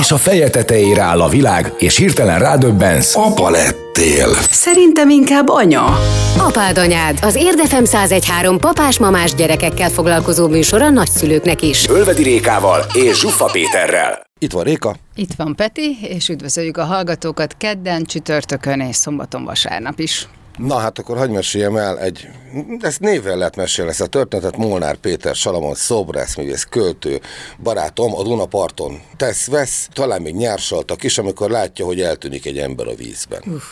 És 0.00 0.10
a 0.10 0.16
feje 0.16 0.50
tetejére 0.50 1.02
áll 1.02 1.20
a 1.20 1.28
világ, 1.28 1.72
és 1.78 1.96
hirtelen 1.96 2.38
rádöbbensz. 2.38 3.16
Apa 3.16 3.50
lettél. 3.50 4.28
Szerintem 4.50 5.10
inkább 5.10 5.48
anya. 5.48 5.84
Apád 6.38 6.78
anyád, 6.78 7.18
az 7.22 7.34
Érdefem 7.34 7.82
1013 7.84 8.58
papás-mamás 8.58 9.34
gyerekekkel 9.34 9.90
foglalkozó 9.90 10.48
műsor 10.48 10.82
a 10.82 10.90
nagyszülőknek 10.90 11.62
is. 11.62 11.88
Ölvedi 11.88 12.22
Rékával 12.22 12.84
és 12.92 13.18
Zsuffa 13.18 13.44
Péterrel. 13.44 14.26
Itt 14.38 14.52
van 14.52 14.64
Réka. 14.64 14.96
Itt 15.14 15.34
van 15.36 15.54
Peti, 15.54 15.98
és 16.02 16.28
üdvözöljük 16.28 16.76
a 16.76 16.84
hallgatókat 16.84 17.54
kedden, 17.58 18.04
csütörtökön 18.04 18.80
és 18.80 18.96
szombaton 18.96 19.44
vasárnap 19.44 19.98
is. 19.98 20.28
Na 20.58 20.78
hát 20.78 20.98
akkor 20.98 21.16
hagyd 21.16 21.32
meséljem 21.32 21.76
el 21.76 22.00
egy, 22.00 22.28
ezt 22.80 23.00
névvel 23.00 23.36
lehet 23.36 23.56
mesélni, 23.56 23.90
ezt 23.90 24.00
a 24.00 24.06
történetet 24.06 24.56
Molnár 24.56 24.96
Péter 24.96 25.34
Salamon 25.34 25.74
szobrászművész, 25.74 26.64
költő, 26.64 27.20
barátom 27.62 28.14
a 28.14 28.22
Dunaparton 28.22 29.02
tesz-vesz, 29.16 29.88
talán 29.92 30.22
még 30.22 30.34
nyársaltak 30.34 31.02
is, 31.02 31.18
amikor 31.18 31.50
látja, 31.50 31.84
hogy 31.84 32.00
eltűnik 32.00 32.46
egy 32.46 32.58
ember 32.58 32.86
a 32.86 32.94
vízben. 32.94 33.42
Uff. 33.46 33.64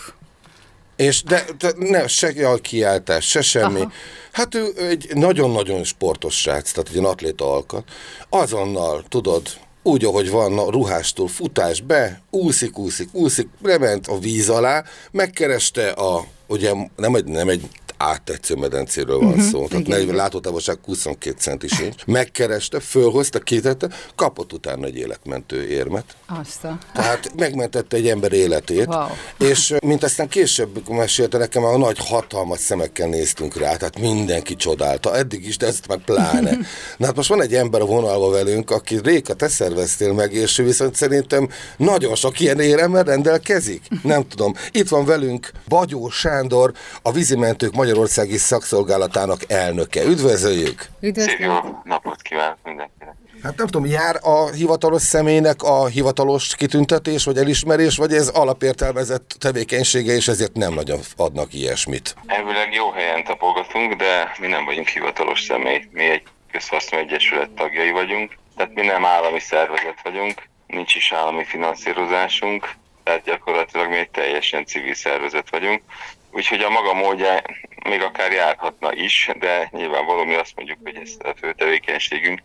És 0.97 1.23
de, 1.23 1.45
de 1.59 1.73
ne, 1.77 2.07
se 2.07 2.49
a 2.49 2.57
kiáltás, 2.57 3.29
se 3.29 3.43
semmi. 3.43 3.81
Aha. 3.81 3.93
Hát 4.33 4.55
ő 4.55 4.73
egy 4.77 5.11
nagyon-nagyon 5.15 5.85
sportos 5.85 6.41
srác, 6.41 6.73
tehát 6.73 6.91
egy 6.95 7.05
atléta 7.05 7.53
alkat. 7.53 7.85
Azonnal, 8.29 9.05
tudod, 9.09 9.43
úgy, 9.83 10.05
ahogy 10.05 10.31
van, 10.31 10.59
a 10.59 10.71
ruhástól 10.71 11.29
futás 11.29 11.81
be, 11.81 12.23
úszik, 12.31 12.79
úszik, 12.79 13.15
úszik, 13.15 13.49
lement 13.63 14.07
a 14.07 14.19
víz 14.19 14.49
alá, 14.49 14.85
megkereste 15.11 15.89
a, 15.89 16.25
ugye 16.47 16.73
nem 16.97 17.15
egy, 17.15 17.25
nem 17.25 17.49
egy 17.49 17.69
áttetsző 18.03 18.55
medencéről 18.55 19.19
van 19.19 19.29
uh-huh, 19.29 19.43
szó. 19.43 19.67
Tehát 19.67 19.87
40 19.87 20.17
látótávolság 20.17 20.79
22 20.85 21.37
centi 21.39 21.69
sincs. 21.69 22.05
Megkereste, 22.05 22.81
fölhozta, 22.81 23.39
kitette, 23.39 23.89
kapott 24.15 24.53
utána 24.53 24.87
egy 24.87 24.97
életmentő 24.97 25.69
érmet. 25.69 26.05
Azt 26.41 26.65
a... 26.65 26.79
Tehát 26.95 27.31
megmentette 27.37 27.97
egy 27.97 28.09
ember 28.09 28.33
életét. 28.33 28.87
Wow. 28.87 29.07
És 29.39 29.75
mint 29.85 30.03
aztán 30.05 30.29
később 30.29 30.89
mesélte 30.89 31.39
nekem, 31.39 31.65
a 31.65 31.79
nagy 31.79 31.99
hatalmas 31.99 32.61
szemekkel 32.61 33.09
néztünk 33.09 33.57
rá, 33.57 33.77
tehát 33.77 33.99
mindenki 33.99 34.57
csodálta, 34.57 35.17
eddig 35.17 35.47
is, 35.47 35.57
de 35.57 35.67
ezt 35.67 35.89
meg 35.89 35.99
pláne. 35.99 36.51
Na 36.99 37.07
hát 37.07 37.17
most 37.17 37.29
van 37.29 37.43
egy 37.43 37.55
ember 37.55 37.81
a 37.81 37.85
vonalba 37.85 38.31
velünk, 38.31 38.71
aki 38.71 38.99
Réka, 39.03 39.35
te 39.35 39.49
szerveztél 39.49 40.13
meg, 40.13 40.33
és 40.33 40.57
viszont 40.57 40.95
szerintem 40.95 41.49
nagyon 41.77 42.15
sok 42.15 42.41
ilyen 42.41 42.61
éremmel 42.61 43.03
rendelkezik. 43.03 43.83
Nem 44.03 44.29
tudom. 44.29 44.55
Itt 44.71 44.89
van 44.89 45.05
velünk 45.05 45.51
Bagyó 45.69 46.11
Sándor, 46.11 46.73
a 47.03 47.13
vízimentők 47.13 47.73
magyar 47.73 47.92
Magyarországi 47.93 48.37
Szakszolgálatának 48.37 49.41
elnöke. 49.49 50.03
Üdvözöljük! 50.03 50.87
Üdvözlőjük! 51.01 51.41
Jó 51.41 51.81
napot 51.85 52.23
kívánok 52.23 52.59
mindenkinek! 52.65 53.15
Hát 53.43 53.57
nem 53.57 53.67
tudom, 53.67 53.87
jár 53.87 54.19
a 54.21 54.51
hivatalos 54.51 55.03
személynek 55.03 55.63
a 55.63 55.87
hivatalos 55.87 56.57
kitüntetés, 56.57 57.25
vagy 57.25 57.37
elismerés, 57.37 57.97
vagy 57.97 58.13
ez 58.13 58.29
alapértelmezett 58.29 59.37
tevékenysége, 59.39 60.13
és 60.13 60.29
ezért 60.29 60.55
nem 60.55 60.75
nagyon 60.75 61.01
adnak 61.17 61.55
ilyesmit? 61.55 62.15
Elvileg 62.27 62.73
jó 62.73 62.91
helyen 62.91 63.25
tapogatunk, 63.25 63.95
de 63.95 64.33
mi 64.41 64.47
nem 64.47 64.65
vagyunk 64.65 64.89
hivatalos 64.89 65.41
személy. 65.43 65.89
Mi 65.91 66.05
egy 66.05 66.23
közhasznú 66.53 66.99
egyesület 66.99 67.51
tagjai 67.51 67.91
vagyunk, 67.91 68.37
tehát 68.57 68.75
mi 68.75 68.83
nem 68.83 69.05
állami 69.05 69.41
szervezet 69.41 69.99
vagyunk, 70.03 70.43
nincs 70.67 70.95
is 70.95 71.13
állami 71.13 71.45
finanszírozásunk, 71.45 72.69
tehát 73.13 73.27
gyakorlatilag 73.27 73.89
mi 73.89 73.97
egy 73.97 74.11
teljesen 74.11 74.65
civil 74.67 74.95
szervezet 74.95 75.51
vagyunk. 75.51 75.83
Úgyhogy 76.31 76.61
a 76.61 76.71
maga 76.71 76.95
módja 76.95 77.43
még 77.85 78.03
akár 78.03 78.33
járhatna 78.33 78.93
is, 78.93 79.31
de 79.39 79.69
nyilvánvaló 79.73 80.25
mi 80.25 80.35
azt 80.35 80.53
mondjuk, 80.57 80.79
hogy 80.83 80.97
ez 80.97 81.17
a 81.19 81.35
fő 81.41 81.53
tevékenységünk, 81.53 82.43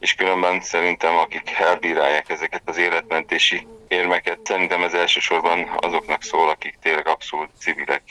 és 0.00 0.14
különben 0.14 0.60
szerintem 0.60 1.16
akik 1.16 1.50
elbírálják 1.50 2.28
ezeket 2.28 2.62
az 2.64 2.76
életmentési 2.76 3.66
érmeket, 3.88 4.38
szerintem 4.44 4.82
ez 4.82 4.94
elsősorban 4.94 5.70
azoknak 5.76 6.22
szól, 6.22 6.48
akik 6.48 6.78
tényleg 6.82 7.08
abszolút 7.08 7.50
civilek. 7.58 8.02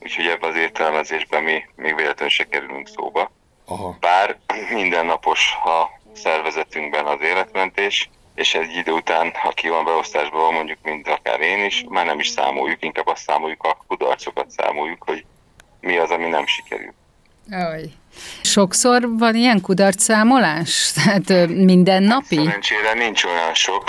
Úgyhogy 0.00 0.26
ebben 0.26 0.50
az 0.50 0.56
értelmezésben 0.56 1.42
mi 1.42 1.64
még 1.76 1.94
véletlenül 1.94 2.30
se 2.30 2.48
kerülünk 2.48 2.88
szóba. 2.88 3.30
Aha. 3.66 3.96
Bár 4.00 4.38
mindennapos 4.70 5.54
a 5.64 6.00
szervezetünkben 6.14 7.06
az 7.06 7.20
életmentés, 7.20 8.10
és 8.38 8.54
egy 8.54 8.76
idő 8.76 8.92
után, 8.92 9.32
aki 9.44 9.68
van 9.68 9.84
beosztásban, 9.84 10.54
mondjuk, 10.54 10.78
mint 10.82 11.08
akár 11.08 11.40
én 11.40 11.64
is, 11.64 11.84
már 11.88 12.06
nem 12.06 12.18
is 12.18 12.28
számoljuk, 12.28 12.84
inkább 12.84 13.06
azt 13.06 13.22
számoljuk, 13.22 13.62
a 13.62 13.84
kudarcokat 13.86 14.50
számoljuk, 14.50 15.02
hogy 15.06 15.24
mi 15.80 15.96
az, 15.96 16.10
ami 16.10 16.28
nem 16.28 16.46
sikerül. 16.46 16.94
Aj. 17.50 17.82
Sokszor 18.42 19.18
van 19.18 19.34
ilyen 19.34 19.60
kudarcszámolás? 19.60 20.92
Tehát 20.92 21.48
minden 21.48 22.02
napi? 22.02 22.36
Szerencsére 22.36 22.92
nincs 22.92 23.24
olyan 23.24 23.54
sok, 23.54 23.84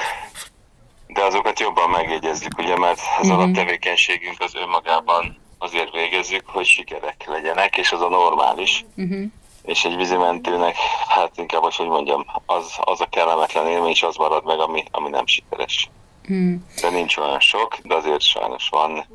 de 1.08 1.22
azokat 1.22 1.60
jobban 1.60 1.90
megjegyezzük, 1.90 2.58
ugye, 2.58 2.78
mert 2.78 3.00
az 3.20 3.28
uh-huh. 3.28 3.42
alaptevékenységünk 3.42 4.36
az 4.40 4.56
önmagában 4.56 5.38
azért 5.58 5.92
végezzük, 5.92 6.44
hogy 6.46 6.66
sikerek 6.66 7.24
legyenek, 7.26 7.78
és 7.78 7.92
az 7.92 8.02
a 8.02 8.10
normális. 8.10 8.86
Uh-huh 8.96 9.24
és 9.64 9.84
egy 9.84 9.96
vízimentőnek, 9.96 10.76
hát 11.08 11.32
inkább, 11.36 11.62
hogy, 11.62 11.88
mondjam, 11.88 12.26
az, 12.46 12.74
az 12.82 13.02
a 13.02 13.08
kellemetlen 13.10 13.68
élmény, 13.68 13.90
és 13.90 14.04
az 14.04 14.16
marad 14.16 14.46
meg, 14.46 14.60
ami, 14.60 14.84
ami 14.92 15.10
nem 15.10 15.26
sikeres. 15.26 15.90
Hmm. 16.26 16.66
De 16.82 16.90
nincs 16.90 17.18
olyan 17.18 17.40
sok, 17.40 17.78
de 17.84 17.96
azért 17.96 18.22
sajnos 18.22 18.70
van 18.70 19.06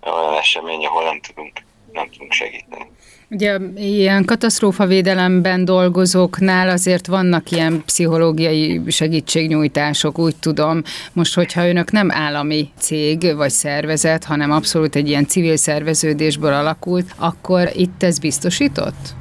olyan 0.00 0.34
esemény, 0.34 0.86
ahol 0.86 1.04
nem 1.04 1.20
tudunk, 1.20 1.52
nem 1.92 2.10
tudunk 2.10 2.32
segíteni. 2.32 2.90
Ugye 3.30 3.58
ilyen 3.76 4.24
katasztrófavédelemben 4.24 5.64
dolgozóknál 5.64 6.68
azért 6.68 7.06
vannak 7.06 7.50
ilyen 7.50 7.82
pszichológiai 7.86 8.80
segítségnyújtások, 8.88 10.18
úgy 10.18 10.36
tudom. 10.36 10.82
Most, 11.12 11.34
hogyha 11.34 11.68
önök 11.68 11.90
nem 11.90 12.10
állami 12.10 12.70
cég 12.78 13.36
vagy 13.36 13.50
szervezet, 13.50 14.24
hanem 14.24 14.50
abszolút 14.50 14.96
egy 14.96 15.08
ilyen 15.08 15.26
civil 15.26 15.56
szerveződésből 15.56 16.52
alakult, 16.52 17.14
akkor 17.16 17.70
itt 17.74 18.02
ez 18.02 18.18
biztosított? 18.18 19.14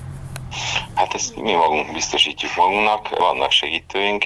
Hát 0.95 1.13
ezt 1.13 1.41
mi 1.41 1.53
magunk 1.53 1.93
biztosítjuk 1.93 2.51
magunknak, 2.55 3.09
vannak 3.17 3.51
segítőink, 3.51 4.25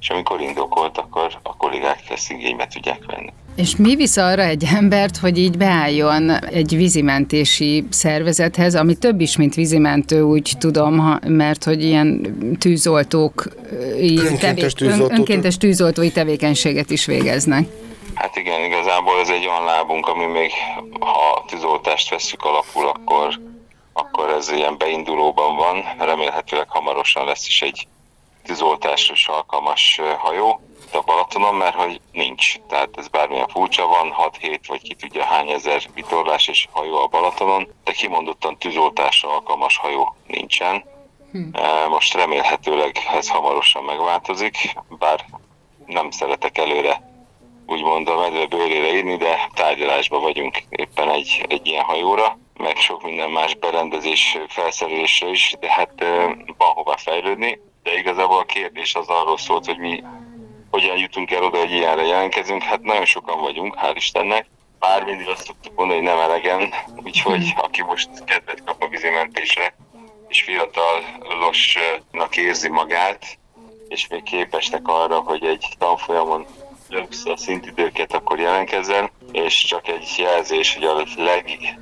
és 0.00 0.10
amikor 0.10 0.40
indokolt, 0.40 0.98
akkor 0.98 1.38
a 1.42 1.56
kollégák 1.56 2.02
ezt 2.10 2.30
igénybe 2.30 2.66
tudják 2.66 3.04
venni. 3.06 3.32
És 3.56 3.76
mi 3.76 3.96
visz 3.96 4.16
arra 4.16 4.42
egy 4.42 4.64
embert, 4.74 5.16
hogy 5.16 5.38
így 5.38 5.56
beálljon 5.56 6.30
egy 6.30 6.76
vízimentési 6.76 7.84
szervezethez, 7.90 8.74
ami 8.74 8.94
több 8.94 9.20
is, 9.20 9.36
mint 9.36 9.54
vízimentő, 9.54 10.22
úgy 10.22 10.52
tudom, 10.58 11.18
mert 11.26 11.64
hogy 11.64 11.84
ilyen 11.84 12.36
tűzoltók, 12.60 13.48
önkéntes, 13.96 14.40
tevé- 14.40 14.74
tűzoltó, 14.76 15.14
önkéntes 15.14 15.56
tűzoltói 15.56 16.10
tevékenységet 16.10 16.90
is 16.90 17.06
végeznek. 17.06 17.68
Hát 18.14 18.36
igen, 18.36 18.64
igazából 18.64 19.20
ez 19.20 19.28
egy 19.28 19.46
olyan 19.46 19.64
lábunk, 19.64 20.06
ami 20.06 20.24
még, 20.24 20.50
ha 21.00 21.44
tűzoltást 21.48 22.10
veszük 22.10 22.42
alapul, 22.42 22.86
akkor 22.88 23.40
akkor 23.96 24.30
ez 24.30 24.50
ilyen 24.50 24.78
beindulóban 24.78 25.56
van, 25.56 25.84
remélhetőleg 25.98 26.68
hamarosan 26.68 27.24
lesz 27.24 27.46
is 27.46 27.62
egy 27.62 27.86
tűzoltásra 28.44 29.34
alkalmas 29.34 30.00
hajó 30.18 30.60
a 30.92 31.00
Balatonon, 31.00 31.54
mert 31.54 31.74
hogy 31.74 32.00
nincs. 32.12 32.58
Tehát 32.68 32.88
ez 32.96 33.08
bármilyen 33.08 33.48
furcsa 33.48 33.86
van, 33.86 34.14
6-7 34.40 34.58
vagy 34.66 34.82
ki 34.82 34.94
tudja 34.94 35.24
hány 35.24 35.48
ezer 35.48 35.82
vitorlás 35.94 36.48
és 36.48 36.68
hajó 36.70 36.96
a 36.96 37.06
Balatonon, 37.06 37.68
de 37.84 37.92
kimondottan 37.92 38.58
tűzoltásra 38.58 39.32
alkalmas 39.32 39.76
hajó 39.76 40.16
nincsen. 40.26 40.84
Hm. 41.32 41.40
Most 41.88 42.14
remélhetőleg 42.14 42.98
ez 43.14 43.28
hamarosan 43.28 43.84
megváltozik, 43.84 44.76
bár 44.88 45.24
nem 45.86 46.10
szeretek 46.10 46.58
előre 46.58 47.12
úgymond 47.66 48.08
a 48.08 48.16
medve 48.16 48.46
bőrére 48.46 48.96
írni, 48.96 49.16
de 49.16 49.48
tárgyalásban 49.54 50.22
vagyunk 50.22 50.62
éppen 50.68 51.10
egy, 51.10 51.44
egy 51.48 51.66
ilyen 51.66 51.84
hajóra 51.84 52.38
meg 52.56 52.76
sok 52.76 53.02
minden 53.02 53.30
más 53.30 53.54
berendezés 53.54 54.38
felszerelésre 54.48 55.28
is, 55.28 55.54
de 55.60 55.72
hát 55.72 55.92
van 56.56 56.68
hova 56.74 56.96
fejlődni. 56.96 57.60
De 57.82 57.98
igazából 57.98 58.38
a 58.38 58.44
kérdés 58.44 58.94
az 58.94 59.08
arról 59.08 59.38
szólt, 59.38 59.66
hogy 59.66 59.78
mi 59.78 60.04
hogyan 60.70 60.98
jutunk 60.98 61.30
el 61.30 61.44
oda, 61.44 61.58
hogy 61.58 61.70
ilyenre 61.70 62.02
jelentkezünk. 62.02 62.62
Hát 62.62 62.82
nagyon 62.82 63.04
sokan 63.04 63.40
vagyunk, 63.40 63.76
hál' 63.82 63.92
Istennek. 63.94 64.46
Bár 64.78 65.04
mindig 65.04 65.28
azt 65.28 65.44
szoktuk 65.44 65.76
mondani, 65.76 65.98
hogy 66.00 66.08
nem 66.08 66.18
elegen, 66.18 66.74
úgyhogy 67.04 67.54
aki 67.56 67.82
most 67.82 68.08
kedvet 68.24 68.64
kap 68.64 68.82
a 68.82 68.88
vízimentésre, 68.88 69.74
és 70.28 70.42
fiatalosnak 70.42 72.36
érzi 72.36 72.68
magát, 72.68 73.38
és 73.88 74.08
még 74.08 74.22
képesnek 74.22 74.88
arra, 74.88 75.20
hogy 75.20 75.44
egy 75.44 75.66
tanfolyamon 75.78 76.46
a 77.24 77.36
szintidőket, 77.36 78.14
akkor 78.14 78.38
jelentkezzen, 78.38 79.10
és 79.32 79.64
csak 79.64 79.88
egy 79.88 80.14
jelzés, 80.18 80.74
hogy 80.74 80.84
a 80.84 81.04
leg 81.16 81.78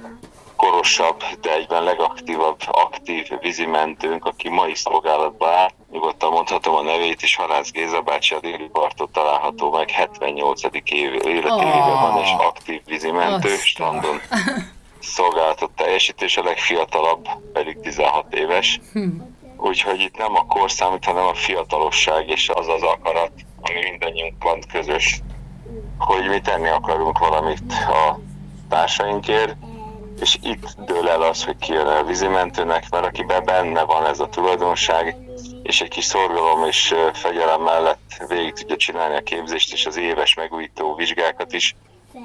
legkorosabb, 0.62 1.22
de 1.40 1.54
egyben 1.54 1.82
legaktívabb, 1.82 2.60
aktív 2.66 3.28
vízimentőnk, 3.40 4.24
aki 4.24 4.48
mai 4.48 4.74
szolgálatban 4.74 5.52
áll. 5.52 5.70
Nyugodtan 5.90 6.32
mondhatom 6.32 6.74
a 6.74 6.82
nevét 6.82 7.22
is, 7.22 7.36
Halász 7.36 7.70
Géza 7.70 8.00
bácsi 8.00 8.34
a 8.34 8.40
déli 8.40 8.68
partot 8.72 9.12
található 9.12 9.70
meg, 9.70 9.90
78. 9.90 10.62
év, 10.72 11.12
életévében 11.12 12.00
van, 12.00 12.18
és 12.22 12.30
aktív 12.38 12.80
vízimentő, 12.86 13.48
strandon 13.48 14.20
szolgálatot 15.00 15.70
teljesít, 15.70 16.22
és 16.22 16.36
a 16.36 16.42
legfiatalabb 16.42 17.28
pedig 17.52 17.80
16 17.80 18.34
éves. 18.34 18.80
Úgyhogy 19.56 20.00
itt 20.00 20.16
nem 20.16 20.34
a 20.34 20.46
kor 20.46 20.70
számít, 20.70 21.04
hanem 21.04 21.26
a 21.26 21.34
fiatalosság 21.34 22.28
és 22.28 22.48
az 22.48 22.68
az 22.68 22.82
akarat, 22.82 23.32
ami 23.62 23.80
mindannyiunkban 23.90 24.60
közös, 24.72 25.20
hogy 25.98 26.28
mi 26.28 26.40
tenni 26.40 26.68
akarunk 26.68 27.18
valamit 27.18 27.72
a 27.72 28.18
társainkért, 28.68 29.56
és 30.22 30.38
itt 30.42 30.66
dől 30.86 31.08
el 31.08 31.22
az, 31.22 31.44
hogy 31.44 31.56
ki 31.56 31.72
jön 31.72 31.86
a 31.86 32.04
vízimentőnek, 32.04 32.90
mert 32.90 33.04
akiben 33.04 33.44
benne 33.44 33.82
van 33.82 34.06
ez 34.06 34.20
a 34.20 34.28
tulajdonság, 34.28 35.16
és 35.62 35.80
egy 35.80 35.88
kis 35.88 36.04
szorgalom 36.04 36.64
és 36.64 36.94
fegyelem 37.12 37.62
mellett 37.62 38.24
végig 38.28 38.52
tudja 38.52 38.76
csinálni 38.76 39.16
a 39.16 39.22
képzést 39.22 39.72
és 39.72 39.86
az 39.86 39.96
éves 39.96 40.34
megújító 40.34 40.94
vizsgákat 40.94 41.52
is, 41.52 41.74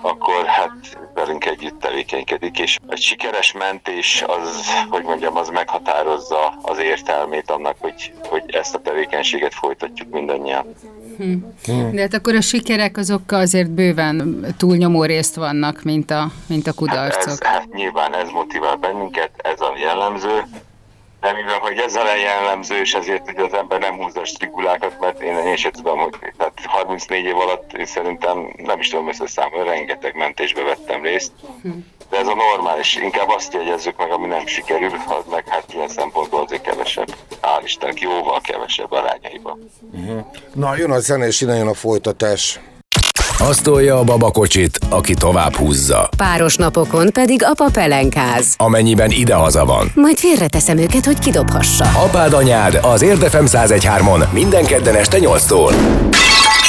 akkor 0.02 0.46
hát 0.46 0.98
velünk 1.14 1.46
együtt 1.46 1.80
tevékenykedik, 1.80 2.60
és 2.60 2.78
egy 2.88 3.02
sikeres 3.02 3.52
mentés 3.52 4.24
az, 4.28 4.72
hogy 4.90 5.04
mondjam, 5.04 5.38
az 5.38 5.50
meghatározza 5.50 6.48
az 6.62 6.78
értelmét 6.78 7.52
annak, 7.52 7.76
hogy, 7.80 8.14
hogy 8.30 8.44
ezt 8.48 8.76
a 8.76 8.82
tevékenységet 8.82 9.54
folytatjuk 9.54 10.10
mindannyian. 10.10 10.76
Hm. 11.18 11.92
De 11.94 12.02
hát 12.02 12.14
akkor 12.14 12.36
a 12.36 12.42
sikerek 12.42 12.98
azok 12.98 13.32
azért 13.32 13.70
bőven 13.70 14.46
túlnyomó 14.58 15.04
részt 15.04 15.36
vannak, 15.36 15.84
mint 15.84 16.12
a, 16.12 16.32
mint 16.48 16.68
a 16.68 16.74
kudarcok. 16.74 17.24
Hát, 17.24 17.28
ez, 17.28 17.42
hát 17.42 17.74
nyilván 17.74 18.16
ez 18.16 18.30
motivál 18.30 18.76
bennünket, 18.76 19.32
ez 19.38 19.62
a 19.62 19.74
jellemző, 19.78 20.44
de 21.22 21.34
mivel, 21.34 21.60
hogy 21.60 21.78
ez 21.78 21.96
a 21.96 22.16
jellemző, 22.16 22.80
és 22.80 22.94
ezért 22.94 23.26
hogy 23.26 23.44
az 23.44 23.54
ember 23.54 23.80
nem 23.80 23.96
húzza 23.96 24.22
a 24.22 24.26
strigulákat, 24.26 25.00
mert 25.00 25.22
én, 25.22 25.38
én 25.38 25.56
sem 25.56 25.72
tudom, 25.72 26.00
hogy 26.00 26.14
tehát 26.38 26.60
34 26.64 27.26
év 27.26 27.38
alatt 27.38 27.74
én 27.74 27.86
szerintem 27.86 28.54
nem 28.58 28.80
is 28.80 28.90
tudom 28.90 29.08
összeszámolni, 29.08 29.70
rengeteg 29.70 30.16
mentésbe 30.16 30.64
vettem 30.64 31.02
részt. 31.02 31.32
De 32.10 32.18
ez 32.18 32.28
a 32.28 32.36
normális, 32.36 32.96
inkább 32.96 33.30
azt 33.30 33.54
jegyezzük 33.54 33.98
meg, 33.98 34.12
ami 34.12 34.28
nem 34.28 34.46
sikerül, 34.46 34.92
az 35.08 35.24
meg 35.32 35.44
hát 35.48 35.74
ilyen 35.74 35.88
szempontból 35.88 36.44
azért 36.46 36.62
kevesebb. 36.62 37.16
Hál' 37.42 37.62
Istennek, 37.64 38.00
jóval 38.00 38.42
kevesebb 38.42 38.92
arányaiban. 38.92 39.70
Uh-huh. 39.92 40.26
Na, 40.54 40.76
jön 40.78 40.92
a 40.92 41.00
zene, 41.00 41.28
és 41.28 41.42
innen 41.42 41.58
jön 41.58 41.68
a 41.68 41.74
folytatás. 41.74 42.60
Azt 43.40 43.64
tolja 43.64 43.98
a 43.98 44.04
babakocsit, 44.04 44.80
aki 44.90 45.14
tovább 45.14 45.56
húzza. 45.56 46.10
Páros 46.18 46.56
napokon 46.56 47.12
pedig 47.12 47.44
apa 47.44 47.70
pelenkáz. 47.74 48.54
Amennyiben 48.58 49.12
idehaza 49.12 49.66
van. 49.66 49.92
Majd 49.96 50.18
félreteszem 50.18 50.78
őket, 50.78 51.06
hogy 51.06 51.20
kidobhassa. 51.20 51.86
Apád 51.86 52.34
anyád 52.34 52.80
az 52.82 53.02
Érdefem 53.02 53.46
1013-on 53.48 54.32
minden 54.32 54.66
kedden 54.66 54.96
este 54.96 55.18
8-tól 55.22 55.74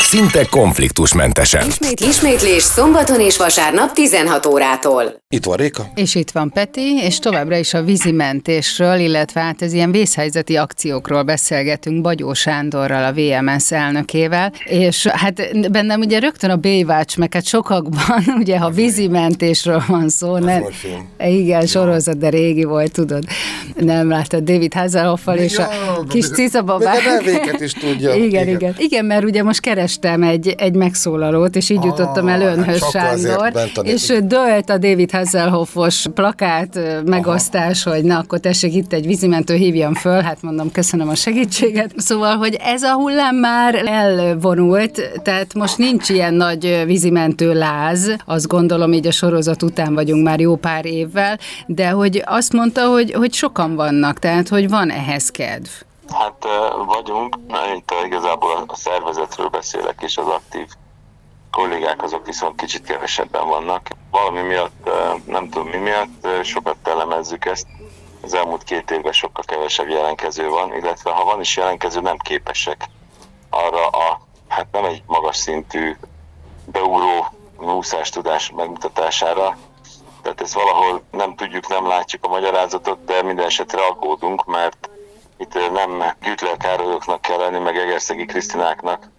szinte 0.08 0.44
konfliktusmentesen. 0.50 1.66
Ismét, 1.66 2.00
ismétlés 2.00 2.62
szombaton 2.62 3.20
és 3.20 3.36
vasárnap 3.36 3.92
16 3.92 4.46
órától. 4.46 5.22
Itt 5.28 5.44
van 5.44 5.56
Réka. 5.56 5.86
És 5.94 6.14
itt 6.14 6.30
van 6.30 6.50
Peti, 6.50 6.96
és 7.02 7.18
továbbra 7.18 7.56
is 7.56 7.74
a 7.74 7.82
vízimentésről, 7.82 8.98
illetve 8.98 9.40
hát 9.40 9.62
ez 9.62 9.72
ilyen 9.72 9.90
vészhelyzeti 9.90 10.56
akciókról 10.56 11.22
beszélgetünk 11.22 12.00
Bagyó 12.00 12.32
Sándorral, 12.32 13.04
a 13.04 13.12
VMS 13.12 13.72
elnökével, 13.72 14.52
és 14.64 15.06
hát 15.06 15.70
bennem 15.70 16.00
ugye 16.00 16.18
rögtön 16.18 16.50
a 16.50 16.56
Baywatch, 16.56 17.18
meg 17.18 17.34
hát 17.34 17.46
sokakban, 17.46 18.24
ugye 18.40 18.58
ha 18.58 18.70
vízimentésről 18.70 19.82
van 19.86 20.08
szó, 20.08 20.36
nem, 20.38 20.64
igen, 21.18 21.66
sorozat, 21.66 22.18
de 22.18 22.28
régi 22.28 22.64
volt, 22.64 22.92
tudod, 22.92 23.24
nem 23.74 24.08
láttad 24.08 24.42
David 24.42 24.74
Hasselhoffal 24.74 25.36
és 25.36 25.58
a 25.58 25.68
kis 26.08 26.30
cicababák. 26.30 27.24
Még 27.24 27.54
a 27.60 27.62
is 27.64 27.72
tudja. 27.72 28.14
Igen, 28.24 28.24
igen, 28.24 28.48
igen. 28.48 28.74
Igen, 28.78 29.04
mert 29.04 29.24
ugye 29.24 29.42
most 29.42 29.60
keres 29.60 29.97
kerestem 30.00 30.22
egy, 30.22 30.54
egy 30.58 30.74
megszólalót, 30.74 31.56
és 31.56 31.70
így 31.70 31.84
jutottam 31.84 32.28
el 32.28 32.40
önhöz, 32.40 32.82
hát 32.82 32.90
Sándor, 32.90 33.52
és 33.82 34.12
dölt 34.22 34.70
a 34.70 34.78
David 34.78 35.10
Hasselhoffos 35.10 36.06
plakát 36.14 36.80
megosztás, 37.04 37.86
Aha. 37.86 37.96
hogy 37.96 38.04
na, 38.04 38.18
akkor 38.18 38.38
tessék 38.38 38.74
itt 38.74 38.92
egy 38.92 39.06
vízimentő, 39.06 39.54
hívjam 39.54 39.94
föl, 39.94 40.20
hát 40.20 40.42
mondom, 40.42 40.72
köszönöm 40.72 41.08
a 41.08 41.14
segítséget. 41.14 41.92
Szóval, 41.96 42.36
hogy 42.36 42.56
ez 42.60 42.82
a 42.82 42.92
hullám 42.92 43.36
már 43.36 43.74
elvonult, 43.86 45.20
tehát 45.22 45.54
most 45.54 45.78
nincs 45.78 46.08
ilyen 46.08 46.34
nagy 46.34 46.82
vízimentő 46.86 47.52
láz, 47.52 48.16
azt 48.24 48.46
gondolom, 48.46 48.92
így 48.92 49.06
a 49.06 49.12
sorozat 49.12 49.62
után 49.62 49.94
vagyunk 49.94 50.24
már 50.24 50.40
jó 50.40 50.56
pár 50.56 50.86
évvel, 50.86 51.38
de 51.66 51.88
hogy 51.88 52.22
azt 52.24 52.52
mondta, 52.52 52.86
hogy, 52.86 53.12
hogy 53.12 53.32
sokan 53.32 53.74
vannak, 53.74 54.18
tehát 54.18 54.48
hogy 54.48 54.68
van 54.68 54.90
ehhez 54.90 55.30
kedv. 55.30 55.68
Hát 56.14 56.46
vagyunk, 56.86 57.36
itt 57.74 57.92
igazából 58.04 58.64
a 58.66 58.76
szervezetről 58.76 59.48
beszélek, 59.48 60.02
és 60.02 60.16
az 60.16 60.26
aktív 60.26 60.68
kollégák 61.50 62.02
azok 62.02 62.26
viszont 62.26 62.60
kicsit 62.60 62.86
kevesebben 62.86 63.48
vannak. 63.48 63.88
Valami 64.10 64.40
miatt, 64.40 64.90
nem 65.26 65.48
tudom 65.48 65.68
mi 65.68 65.76
miatt, 65.76 66.44
sokat 66.44 66.76
telemezzük 66.82 67.44
ezt. 67.44 67.66
Az 68.22 68.34
elmúlt 68.34 68.64
két 68.64 68.90
évben 68.90 69.12
sokkal 69.12 69.44
kevesebb 69.46 69.88
jelentkező 69.88 70.48
van, 70.48 70.74
illetve 70.74 71.10
ha 71.10 71.24
van 71.24 71.40
is 71.40 71.56
jelentkező, 71.56 72.00
nem 72.00 72.16
képesek 72.16 72.88
arra 73.50 73.88
a, 73.88 74.20
hát 74.48 74.66
nem 74.72 74.84
egy 74.84 75.02
magas 75.06 75.36
szintű 75.36 75.96
beúró 76.64 77.26
úszás 77.58 78.10
tudás 78.10 78.50
megmutatására. 78.56 79.56
Tehát 80.22 80.40
ezt 80.40 80.54
valahol 80.54 81.02
nem 81.10 81.34
tudjuk, 81.34 81.68
nem 81.68 81.86
látjuk 81.86 82.24
a 82.24 82.28
magyarázatot, 82.28 83.04
de 83.04 83.22
minden 83.22 83.46
esetre 83.46 83.80
aggódunk, 83.86 84.44
mert 84.44 84.90
itt 85.38 85.72
nem 85.72 86.04
Gütler 86.20 86.56
kell 87.20 87.38
lenni, 87.38 87.58
meg 87.58 87.76
Egerszegi 87.76 88.24
Krisztináknak, 88.24 89.10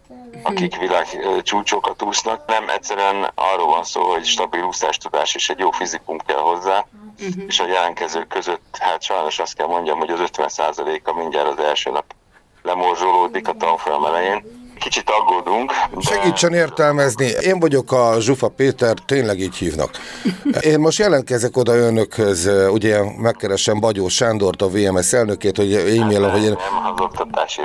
akik 0.44 0.78
világ 0.78 1.08
csúcsokat 1.44 2.02
úsznak, 2.02 2.46
nem 2.48 2.70
egyszerűen 2.70 3.32
arról 3.36 3.68
van 3.68 3.84
szó, 3.84 4.02
hogy 4.02 4.26
stabil 4.26 4.64
úszástudás 4.64 5.36
és 5.36 5.50
egy 5.50 5.60
jó 5.60 5.72
fizikum 5.72 6.18
kell 6.18 6.40
hozzá, 6.40 6.86
uh-huh. 7.20 7.44
és 7.48 7.60
a 7.60 7.68
jelentkezők 7.68 8.28
között, 8.28 8.78
hát 8.80 9.02
sajnos 9.02 9.40
azt 9.40 9.56
kell 9.56 9.68
mondjam, 9.68 10.00
hogy 10.00 10.10
az 10.10 10.20
50%-a 10.24 11.14
mindjárt 11.14 11.48
az 11.48 11.66
első 11.66 11.92
nap 11.92 12.14
lemorzsolódik 12.62 13.48
a 13.48 13.54
tanfolyam 13.54 14.06
elején, 14.06 14.59
kicsit 14.80 15.10
aggódunk. 15.10 15.72
De... 15.94 16.02
Segítsen 16.02 16.54
értelmezni. 16.54 17.26
Én 17.42 17.60
vagyok 17.60 17.92
a 17.92 18.16
Zsufa 18.20 18.48
Péter, 18.48 18.94
tényleg 19.06 19.40
így 19.40 19.56
hívnak. 19.56 19.90
Én 20.72 20.80
most 20.80 21.00
jelentkezek 21.00 21.58
oda 21.58 21.76
önökhöz, 21.76 22.50
ugye 22.72 23.00
megkeresem 23.18 23.80
Bagyó 23.80 24.08
Sándort, 24.08 24.62
a 24.62 24.70
VMS 24.70 25.14
elnökét, 25.14 25.58
hogy 25.58 25.74
e-mailem, 25.74 26.32
hogy 26.32 26.44
én... 26.44 26.50
Nem 26.50 26.94
az 26.94 27.02
oktatási 27.02 27.62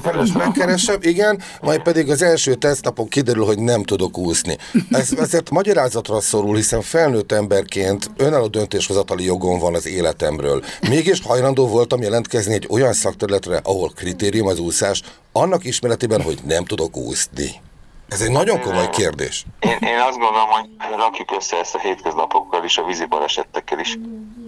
felelős 0.00 0.32
megkeresem, 0.32 0.96
igen, 1.00 1.42
majd 1.60 1.82
pedig 1.82 2.10
az 2.10 2.22
első 2.22 2.54
tesztnapon 2.54 3.08
kiderül, 3.08 3.44
hogy 3.44 3.58
nem 3.58 3.82
tudok 3.82 4.18
úszni. 4.18 4.56
Ez, 4.90 5.12
ezért 5.24 5.50
magyarázatra 5.50 6.20
szorul, 6.20 6.56
hiszen 6.56 6.80
felnőtt 6.80 7.32
emberként 7.32 8.10
önálló 8.16 8.46
döntéshozatali 8.46 9.24
jogom 9.24 9.58
van 9.58 9.74
az 9.74 9.86
életemről. 9.86 10.62
Mégis 10.88 11.20
hajlandó 11.26 11.66
voltam 11.68 12.02
jelentkezni 12.02 12.54
egy 12.54 12.66
olyan 12.70 12.92
szakterületre, 12.92 13.60
ahol 13.62 13.92
kritérium 13.94 14.46
az 14.46 14.58
úszás, 14.58 15.02
annak 15.32 15.64
ismeretében, 15.64 16.11
hogy 16.20 16.38
nem 16.44 16.64
tudok 16.64 16.96
úszni? 16.96 17.60
Ez 18.08 18.20
egy 18.20 18.30
nagyon 18.30 18.60
komoly 18.60 18.90
kérdés. 18.90 19.44
Én, 19.60 19.78
én 19.80 19.98
azt 19.98 20.18
gondolom, 20.18 20.48
hogy 20.48 20.68
rakjuk 20.96 21.30
össze 21.36 21.58
ezt 21.58 21.74
a 21.74 21.78
hétköznapokkal 21.78 22.64
is, 22.64 22.78
a 22.78 22.84
vízi 22.84 23.04
balesetekkel 23.04 23.78
is. 23.78 23.98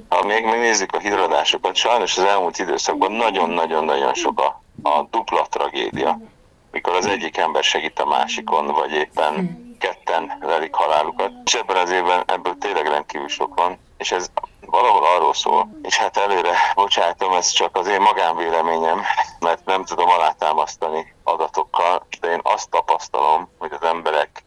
Ha 0.08 0.24
még 0.26 0.44
nézzük 0.44 0.94
a 0.94 0.98
hidradásokat, 0.98 1.74
sajnos 1.74 2.18
az 2.18 2.24
elmúlt 2.24 2.58
időszakban 2.58 3.12
nagyon-nagyon-nagyon 3.12 4.14
sok 4.14 4.40
a, 4.40 4.62
a 4.88 5.06
dupla 5.10 5.46
tragédia, 5.50 6.20
mikor 6.70 6.94
az 6.94 7.06
egyik 7.06 7.36
ember 7.36 7.62
segít 7.62 7.98
a 7.98 8.06
másikon, 8.06 8.66
vagy 8.66 8.92
éppen 8.92 9.62
ketten 9.78 10.38
lelik 10.40 10.74
halálukat. 10.74 11.32
És 11.44 11.54
ebben 11.54 11.76
az 11.76 11.90
évben 11.90 12.22
ebből 12.26 12.56
tényleg 12.58 12.86
rendkívül 12.86 13.28
sok 13.28 13.54
van, 13.54 13.78
és 13.98 14.12
ez 14.12 14.30
valahol 14.66 15.04
arról 15.04 15.34
szól, 15.34 15.68
és 15.82 15.96
hát 15.96 16.16
előre 16.16 16.56
bocsátom, 16.74 17.32
ez 17.32 17.50
csak 17.50 17.76
az 17.76 17.86
én 17.86 18.00
magánvéleményem, 18.00 19.02
mert 19.38 19.64
nem 19.64 19.84
tudom 19.84 20.08
alátámasztani 20.08 21.14
adatokkal, 21.24 22.06
de 22.20 22.30
én 22.30 22.40
azt 22.42 22.70
tapasztalom, 22.70 23.48
hogy 23.58 23.72
az 23.72 23.82
emberek 23.82 24.44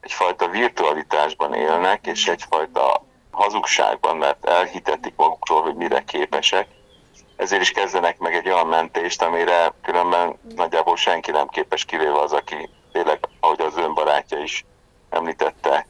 egyfajta 0.00 0.48
virtualitásban 0.48 1.54
élnek, 1.54 2.06
és 2.06 2.28
egyfajta 2.28 3.02
hazugságban, 3.30 4.16
mert 4.16 4.44
elhitetik 4.44 5.16
magukról, 5.16 5.62
hogy 5.62 5.74
mire 5.74 6.04
képesek, 6.04 6.68
ezért 7.36 7.62
is 7.62 7.70
kezdenek 7.70 8.18
meg 8.18 8.34
egy 8.34 8.48
olyan 8.48 8.66
mentést, 8.66 9.22
amire 9.22 9.72
különben 9.82 10.38
nagyjából 10.54 10.96
senki 10.96 11.30
nem 11.30 11.46
képes, 11.48 11.84
kivéve 11.84 12.20
az, 12.20 12.32
aki 12.32 12.70
tényleg, 12.92 13.28
ahogy 13.40 13.60
az 13.60 13.76
ön 13.76 13.94
barátja 13.94 14.38
is 14.38 14.64
említette, 15.10 15.86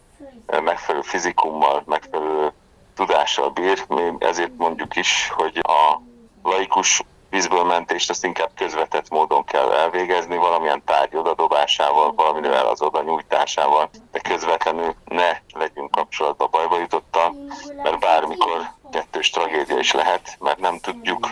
megfelelő 0.46 1.02
fizikummal, 1.02 1.82
megfelelő 1.86 2.52
tudással 2.96 3.48
bír, 3.48 3.84
mi 3.88 4.12
ezért 4.18 4.56
mondjuk 4.56 4.96
is, 4.96 5.30
hogy 5.34 5.58
a 5.62 6.00
laikus 6.42 7.02
vízből 7.30 7.64
mentést 7.64 8.10
azt 8.10 8.24
inkább 8.24 8.50
közvetett 8.56 9.08
módon 9.08 9.44
kell 9.44 9.72
elvégezni, 9.72 10.36
valamilyen 10.36 10.82
tárgy 10.84 11.16
odadobásával, 11.16 12.12
valamivel 12.12 12.66
az 12.66 12.82
oda 12.82 13.02
nyújtásával, 13.02 13.90
de 14.12 14.18
közvetlenül 14.18 14.94
ne 15.04 15.40
legyünk 15.54 15.90
kapcsolatba 15.90 16.46
bajba 16.46 16.78
jutottal, 16.78 17.34
mert 17.82 17.98
bármikor 17.98 18.70
kettős 18.92 19.30
tragédia 19.30 19.78
is 19.78 19.92
lehet, 19.92 20.36
mert 20.40 20.58
nem 20.58 20.78
tudjuk 20.78 21.28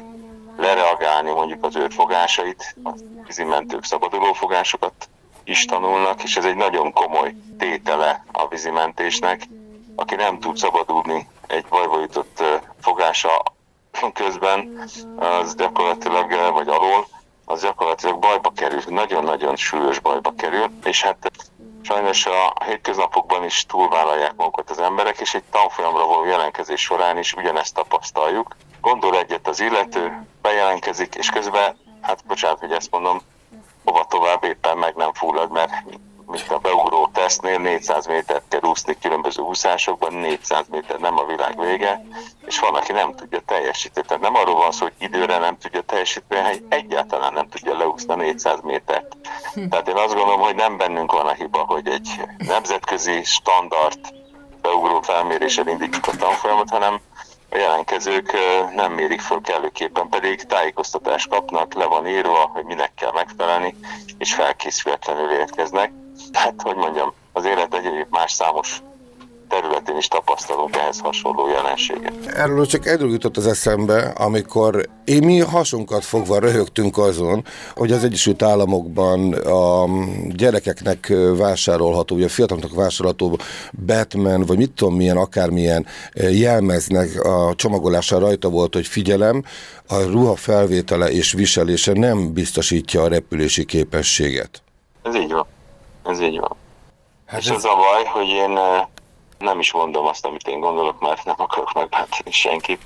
lereagálni 0.57 1.31
mondjuk 1.31 1.65
az 1.65 1.77
ő 1.77 1.89
fogásait, 1.89 2.77
a 2.85 2.91
vízimentők 3.27 3.85
szabaduló 3.85 4.33
fogásokat 4.33 5.09
is 5.45 5.65
tanulnak, 5.65 6.23
és 6.23 6.37
ez 6.37 6.45
egy 6.45 6.57
nagyon 6.57 6.93
komoly 6.93 7.35
tétele 7.59 8.25
a 8.33 8.49
vízimentésnek. 8.49 9.43
Aki 9.97 10.15
nem 10.15 10.39
tud 10.39 10.57
szabadulni 10.57 11.29
egy 11.47 11.67
bajba 11.67 12.01
jutott 12.01 12.43
fogása 12.81 13.43
közben, 14.13 14.89
az 15.17 15.55
gyakorlatilag, 15.55 16.53
vagy 16.53 16.69
alól, 16.69 17.07
az 17.45 17.63
gyakorlatilag 17.63 18.19
bajba 18.19 18.51
kerül, 18.51 18.81
nagyon-nagyon 18.87 19.57
súlyos 19.57 19.99
bajba 19.99 20.35
kerül, 20.37 20.71
és 20.85 21.03
hát 21.03 21.31
sajnos 21.83 22.27
a 22.27 22.65
hétköznapokban 22.65 23.45
is 23.45 23.67
túlvállalják 23.67 24.35
magukat 24.37 24.71
az 24.71 24.79
emberek, 24.79 25.21
és 25.21 25.35
egy 25.35 25.43
tanfolyamra 25.51 26.07
való 26.07 26.25
jelentkezés 26.25 26.81
során 26.81 27.19
is 27.19 27.33
ugyanezt 27.33 27.75
tapasztaljuk. 27.75 28.57
Gondol 28.81 29.19
egyet 29.19 29.49
az 29.49 29.61
illető, 29.61 30.27
bejelentkezik, 30.43 31.15
és 31.15 31.29
közben, 31.29 31.77
hát 32.01 32.25
bocsánat, 32.27 32.59
hogy 32.59 32.73
ezt 32.73 32.91
mondom, 32.91 33.21
hova 33.85 34.05
tovább 34.05 34.45
éppen 34.45 34.79
meg 34.79 34.95
nem 34.95 35.13
fullad, 35.13 35.51
mert 35.51 35.73
mint 36.27 36.51
a 36.51 36.59
beugró 37.41 37.63
tesztnél 37.65 37.73
400 37.73 38.07
métert 38.07 38.45
kell 38.49 38.61
úszni 38.71 38.97
különböző 39.01 39.43
úszásokban, 39.43 40.15
400 40.15 40.65
méter 40.71 40.99
nem 40.99 41.19
a 41.19 41.25
világ 41.25 41.61
vége, 41.61 42.07
és 42.47 42.59
van, 42.59 42.75
aki 42.75 42.93
nem 42.93 43.15
tudja 43.15 43.41
teljesíteni. 43.47 44.07
Tehát 44.07 44.23
nem 44.23 44.35
arról 44.35 44.55
van 44.55 44.73
szó, 44.73 44.85
hogy 44.85 44.93
időre 44.99 45.39
nem 45.39 45.59
tudja 45.59 45.81
teljesíteni, 45.81 46.41
hanem 46.41 46.67
egyáltalán 46.69 47.33
nem 47.33 47.49
tudja 47.49 47.77
leúszni 47.77 48.13
a 48.13 48.17
400 48.17 48.61
métert. 48.63 49.17
Tehát 49.71 49.89
én 49.89 49.97
azt 49.97 50.15
gondolom, 50.15 50.41
hogy 50.41 50.55
nem 50.55 50.77
bennünk 50.77 51.13
van 51.13 51.27
a 51.27 51.33
hiba, 51.33 51.59
hogy 51.59 51.89
egy 51.89 52.09
nemzetközi 52.39 53.25
standard 53.25 53.99
beugró 54.63 55.01
felméréssel 55.01 55.67
indítjuk 55.67 56.07
a 56.07 56.17
tanfolyamot, 56.17 56.71
hanem 56.71 57.01
a 57.51 57.57
jelentkezők 57.57 58.33
nem 58.75 58.93
mérik 58.93 59.21
föl 59.21 59.41
kellőképpen, 59.41 60.09
pedig 60.09 60.43
tájékoztatást 60.43 61.29
kapnak, 61.29 61.75
le 61.75 61.85
van 61.85 62.07
írva, 62.07 62.51
hogy 62.53 62.65
minek 62.65 62.95
kell 62.95 63.13
megfelelni, 63.13 63.75
és 64.19 64.35
felkészületlenül 64.35 65.31
érkeznek. 65.31 65.93
Hát, 66.33 66.63
hogy 66.63 66.77
mondjam, 66.77 67.13
az 67.37 67.45
élet 67.45 67.75
egy 67.75 68.07
más 68.11 68.33
számos 68.33 68.83
területén 69.49 69.97
is 69.97 70.09
tapasztalunk 70.09 70.77
ehhez 70.77 71.01
hasonló 71.01 71.49
jelenséget. 71.49 72.13
Erről 72.27 72.67
csak 72.67 72.87
egy 72.87 73.01
jutott 73.01 73.37
az 73.37 73.47
eszembe, 73.47 74.13
amikor 74.17 74.89
én 75.05 75.25
mi 75.25 75.39
hasunkat 75.39 76.05
fogva 76.05 76.39
röhögtünk 76.39 76.99
azon, 76.99 77.45
hogy 77.75 77.93
az 77.93 78.05
Egyesült 78.05 78.43
Államokban 78.43 79.33
a 79.33 79.89
gyerekeknek 80.29 81.13
vásárolható, 81.37 82.15
vagy 82.15 82.25
a 82.25 82.29
fiataloknak 82.29 82.75
vásárolható 82.75 83.39
Batman, 83.87 84.45
vagy 84.47 84.57
mit 84.57 84.73
tudom 84.73 84.95
milyen, 84.95 85.17
akármilyen 85.17 85.87
jelmeznek 86.15 87.25
a 87.25 87.55
csomagolása 87.57 88.19
rajta 88.19 88.49
volt, 88.49 88.75
hogy 88.75 88.87
figyelem, 88.87 89.45
a 89.89 90.03
ruha 90.03 90.37
felvétele 90.37 91.11
és 91.11 91.33
viselése 91.33 91.93
nem 91.93 92.33
biztosítja 92.33 93.03
a 93.03 93.09
repülési 93.09 93.65
képességet. 93.65 94.63
Ez 95.03 95.15
így 95.15 95.33
van. 95.33 95.47
Ez 96.05 96.21
így 96.21 96.39
van. 96.39 96.57
Hát 97.35 97.43
és 97.43 97.49
ez... 97.49 97.57
az 97.57 97.65
a 97.65 97.77
baj, 97.77 98.05
hogy 98.05 98.29
én 98.29 98.59
nem 99.39 99.59
is 99.59 99.73
mondom 99.73 100.07
azt, 100.07 100.25
amit 100.25 100.49
én 100.49 100.61
gondolok, 100.61 101.01
mert 101.01 101.25
nem 101.25 101.35
akarok 101.39 101.73
megbántani 101.73 102.31
senkit. 102.31 102.81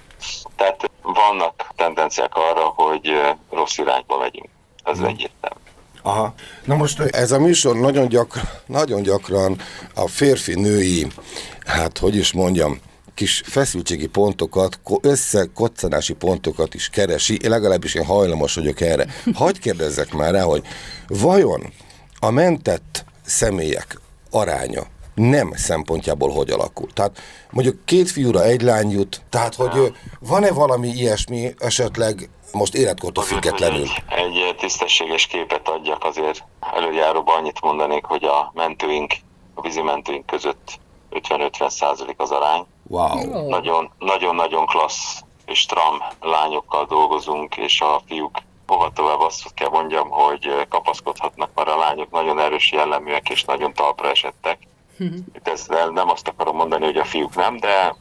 Tehát 0.56 0.90
vannak 1.02 1.66
tendenciák 1.76 2.34
arra, 2.34 2.64
hogy 2.64 3.10
rossz 3.50 3.78
irányba 3.78 4.18
megyünk. 4.18 4.48
Ez 4.84 4.96
hmm. 4.96 5.06
egyértelmű. 5.06 5.60
Aha. 6.02 6.34
Na 6.64 6.76
most 6.76 7.00
ez 7.00 7.32
a 7.32 7.38
műsor 7.38 7.76
nagyon, 7.76 8.08
gyakran, 8.08 8.44
nagyon 8.66 9.02
gyakran 9.02 9.60
a 9.94 10.08
férfi-női, 10.08 11.06
hát 11.66 11.98
hogy 11.98 12.16
is 12.16 12.32
mondjam, 12.32 12.80
kis 13.14 13.42
feszültségi 13.44 14.06
pontokat, 14.06 14.80
összekoccanási 15.00 16.14
pontokat 16.14 16.74
is 16.74 16.88
keresi, 16.88 17.48
legalábbis 17.48 17.94
én 17.94 18.04
hajlamos 18.04 18.54
vagyok 18.54 18.80
erre. 18.80 19.06
Hagy 19.34 19.58
kérdezzek 19.58 20.12
már 20.12 20.32
rá, 20.32 20.42
hogy 20.42 20.62
vajon 21.06 21.72
a 22.18 22.30
mentett 22.30 23.04
személyek 23.24 24.00
aránya 24.30 24.82
nem 25.14 25.52
szempontjából 25.54 26.30
hogy 26.30 26.50
alakul. 26.50 26.92
Tehát 26.92 27.18
mondjuk 27.50 27.84
két 27.84 28.10
fiúra 28.10 28.42
egy 28.42 28.62
lány 28.62 28.90
jut, 28.90 29.22
tehát 29.30 29.54
hogy 29.54 29.92
van-e 30.20 30.52
valami 30.52 30.88
ilyesmi 30.88 31.54
esetleg 31.58 32.30
most 32.52 32.74
életkortól 32.74 33.24
függetlenül? 33.24 33.86
Egy, 34.08 34.36
egy 34.36 34.56
tisztességes 34.56 35.26
képet 35.26 35.68
adjak 35.68 36.04
azért 36.04 36.44
előjáróban 36.74 37.36
annyit 37.36 37.60
mondanék, 37.60 38.04
hogy 38.04 38.24
a 38.24 38.50
mentőink, 38.54 39.14
a 39.54 39.60
vízimentőink 39.60 40.26
között 40.26 40.78
50-50 41.10 41.68
százalék 41.68 42.20
az 42.20 42.30
arány. 42.30 42.66
Wow. 42.86 43.48
Nagyon-nagyon 43.98 44.66
klassz 44.66 45.22
és 45.46 45.66
tram 45.66 46.02
lányokkal 46.20 46.84
dolgozunk, 46.84 47.56
és 47.56 47.80
a 47.80 48.00
fiúk 48.06 48.38
hova 48.68 48.90
tovább 48.92 49.20
azt 49.20 49.54
kell 49.54 49.68
mondjam, 49.68 50.08
hogy 50.08 50.66
kapaszkodhatnak, 50.68 51.50
mert 51.54 51.68
a 51.68 51.76
lányok 51.76 52.10
nagyon 52.10 52.38
erős 52.40 52.72
jelleműek 52.72 53.28
és 53.28 53.44
nagyon 53.44 53.72
talpra 53.72 54.10
esettek. 54.10 54.58
Itt 55.36 55.48
ezzel 55.48 55.88
nem 55.88 56.10
azt 56.10 56.28
akarom 56.28 56.56
mondani, 56.56 56.84
hogy 56.84 56.96
a 56.96 57.04
fiúk 57.04 57.34
nem, 57.34 57.56
de 57.56 57.96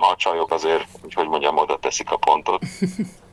a 0.00 0.16
csajok 0.16 0.52
azért, 0.52 0.86
hogy 1.14 1.28
mondjam, 1.28 1.56
oda 1.56 1.78
teszik 1.78 2.10
a 2.10 2.16
pontot. 2.16 2.62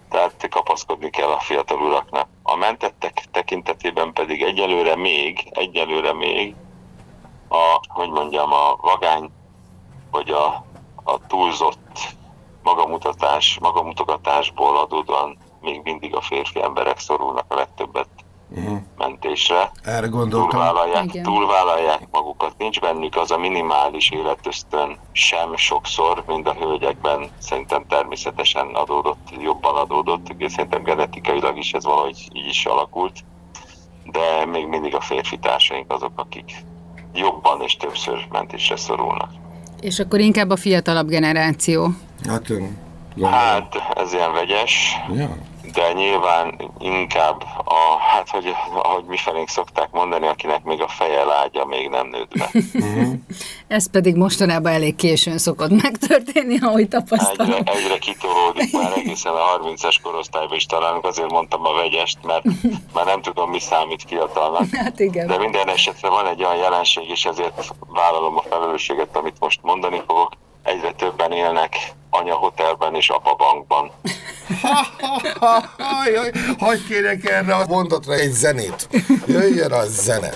Tehát 0.10 0.48
kapaszkodni 0.50 1.10
kell 1.10 1.30
a 1.30 1.40
fiatal 1.40 1.82
uraknak. 1.82 2.28
A 2.44 2.56
mentettek 2.56 3.24
tekintetében 3.32 4.14
pedig 4.14 4.44
egyelőre 4.44 4.96
még, 4.96 5.48
egyelőre 5.52 6.14
még 6.14 6.56
a, 7.50 7.80
hogy 7.88 8.10
mondjam, 8.10 8.54
a 8.54 8.76
vagány, 8.82 9.30
vagy 10.12 10.30
a, 10.30 10.66
a 11.04 11.28
túlzott 11.28 12.16
magamutatás, 12.64 13.58
magamutogatásból 13.62 14.78
adódóan 14.78 15.38
még 15.68 15.82
mindig 15.84 16.16
a 16.16 16.22
férfi 16.22 16.62
emberek 16.62 17.00
szorulnak 17.00 17.46
a 17.48 17.56
legtöbbet 17.56 18.08
uh-huh. 18.56 18.78
mentésre. 18.98 19.72
Erre 19.84 20.08
gondoltam. 20.08 20.50
Túlvállalják, 20.50 21.22
túlvállalják 21.22 22.08
magukat. 22.12 22.54
Nincs 22.58 22.80
bennük 22.80 23.16
az 23.16 23.32
a 23.32 23.38
minimális 23.38 24.10
életösztön 24.10 24.98
sem 25.12 25.56
sokszor, 25.56 26.24
mint 26.28 26.48
a 26.48 26.54
hölgyekben. 26.54 27.30
Szerintem 27.38 27.86
természetesen 27.88 28.68
adódott, 28.68 29.28
jobban 29.42 29.76
adódott. 29.76 30.28
Szerintem 30.48 30.84
genetikailag 30.84 31.58
is 31.58 31.72
ez 31.72 31.84
valahogy 31.84 32.28
így 32.34 32.48
is 32.48 32.66
alakult. 32.66 33.24
De 34.12 34.46
még 34.46 34.68
mindig 34.68 34.96
a 34.96 35.02
férfi 35.02 35.38
társaink 35.38 35.92
azok, 35.92 36.12
akik 36.16 36.66
jobban 37.14 37.62
és 37.62 37.76
többször 37.76 38.28
mentésre 38.32 38.76
szorulnak. 38.76 39.30
És 39.80 40.00
akkor 40.00 40.20
inkább 40.20 40.50
a 40.50 40.56
fiatalabb 40.56 41.08
generáció. 41.08 41.90
Hát, 42.26 42.48
hát 43.24 43.76
ez 43.96 44.14
ilyen 44.14 44.34
vegyes. 44.34 44.98
Ja 45.14 45.30
de 45.74 45.94
nyilván 45.94 46.72
inkább, 46.80 47.44
a, 47.66 47.98
hát 48.00 48.30
hogy, 48.30 48.54
ahogy 48.84 49.04
mi 49.06 49.18
felénk 49.18 49.50
szokták 49.50 49.92
mondani, 49.92 50.28
akinek 50.28 50.64
még 50.64 50.82
a 50.82 50.88
feje 50.88 51.24
lágya 51.24 51.66
még 51.66 51.90
nem 51.90 52.08
nőtt 52.08 52.38
be. 52.38 52.52
Ez 53.78 53.90
pedig 53.90 54.16
mostanában 54.16 54.72
elég 54.72 54.96
későn 54.96 55.38
szokott 55.38 55.82
megtörténni, 55.82 56.58
ahogy 56.62 56.88
tapasztalom. 56.88 57.54
Egyre, 57.54 57.72
egyre 57.72 57.98
kitolódik, 57.98 58.74
már 58.74 58.92
egészen 58.96 59.34
a 59.34 59.58
30-es 59.58 59.96
korosztályban 60.04 60.56
is 60.56 60.66
találunk, 60.66 61.06
azért 61.06 61.32
mondtam 61.32 61.66
a 61.66 61.74
vegyest, 61.74 62.18
mert 62.24 62.44
már 62.94 63.06
nem 63.06 63.22
tudom, 63.22 63.50
mi 63.50 63.60
számít 63.60 64.04
fiatalnak. 64.08 64.70
Hát 64.72 65.00
igen. 65.00 65.28
De 65.28 65.38
minden 65.38 65.70
esetre 65.70 66.10
van 66.10 66.28
egy 66.28 66.44
olyan 66.44 66.58
jelenség, 66.58 67.10
és 67.10 67.26
ezért 67.26 67.74
vállalom 67.88 68.38
a 68.38 68.42
felelősséget, 68.50 69.16
amit 69.16 69.40
most 69.40 69.60
mondani 69.62 70.02
fogok. 70.08 70.32
Egyre 70.64 70.92
többen 70.92 71.32
élnek 71.32 71.96
anyahotelben 72.22 72.96
és 72.96 73.10
apabankban. 73.10 73.92
Hogy 76.60 76.88
kérek 76.88 77.30
erre 77.30 77.54
a 77.56 77.66
mondatra 77.68 78.14
egy 78.14 78.32
zenét? 78.32 78.90
Jöjjön 79.28 79.72
a 79.72 79.86
zene. 79.86 80.30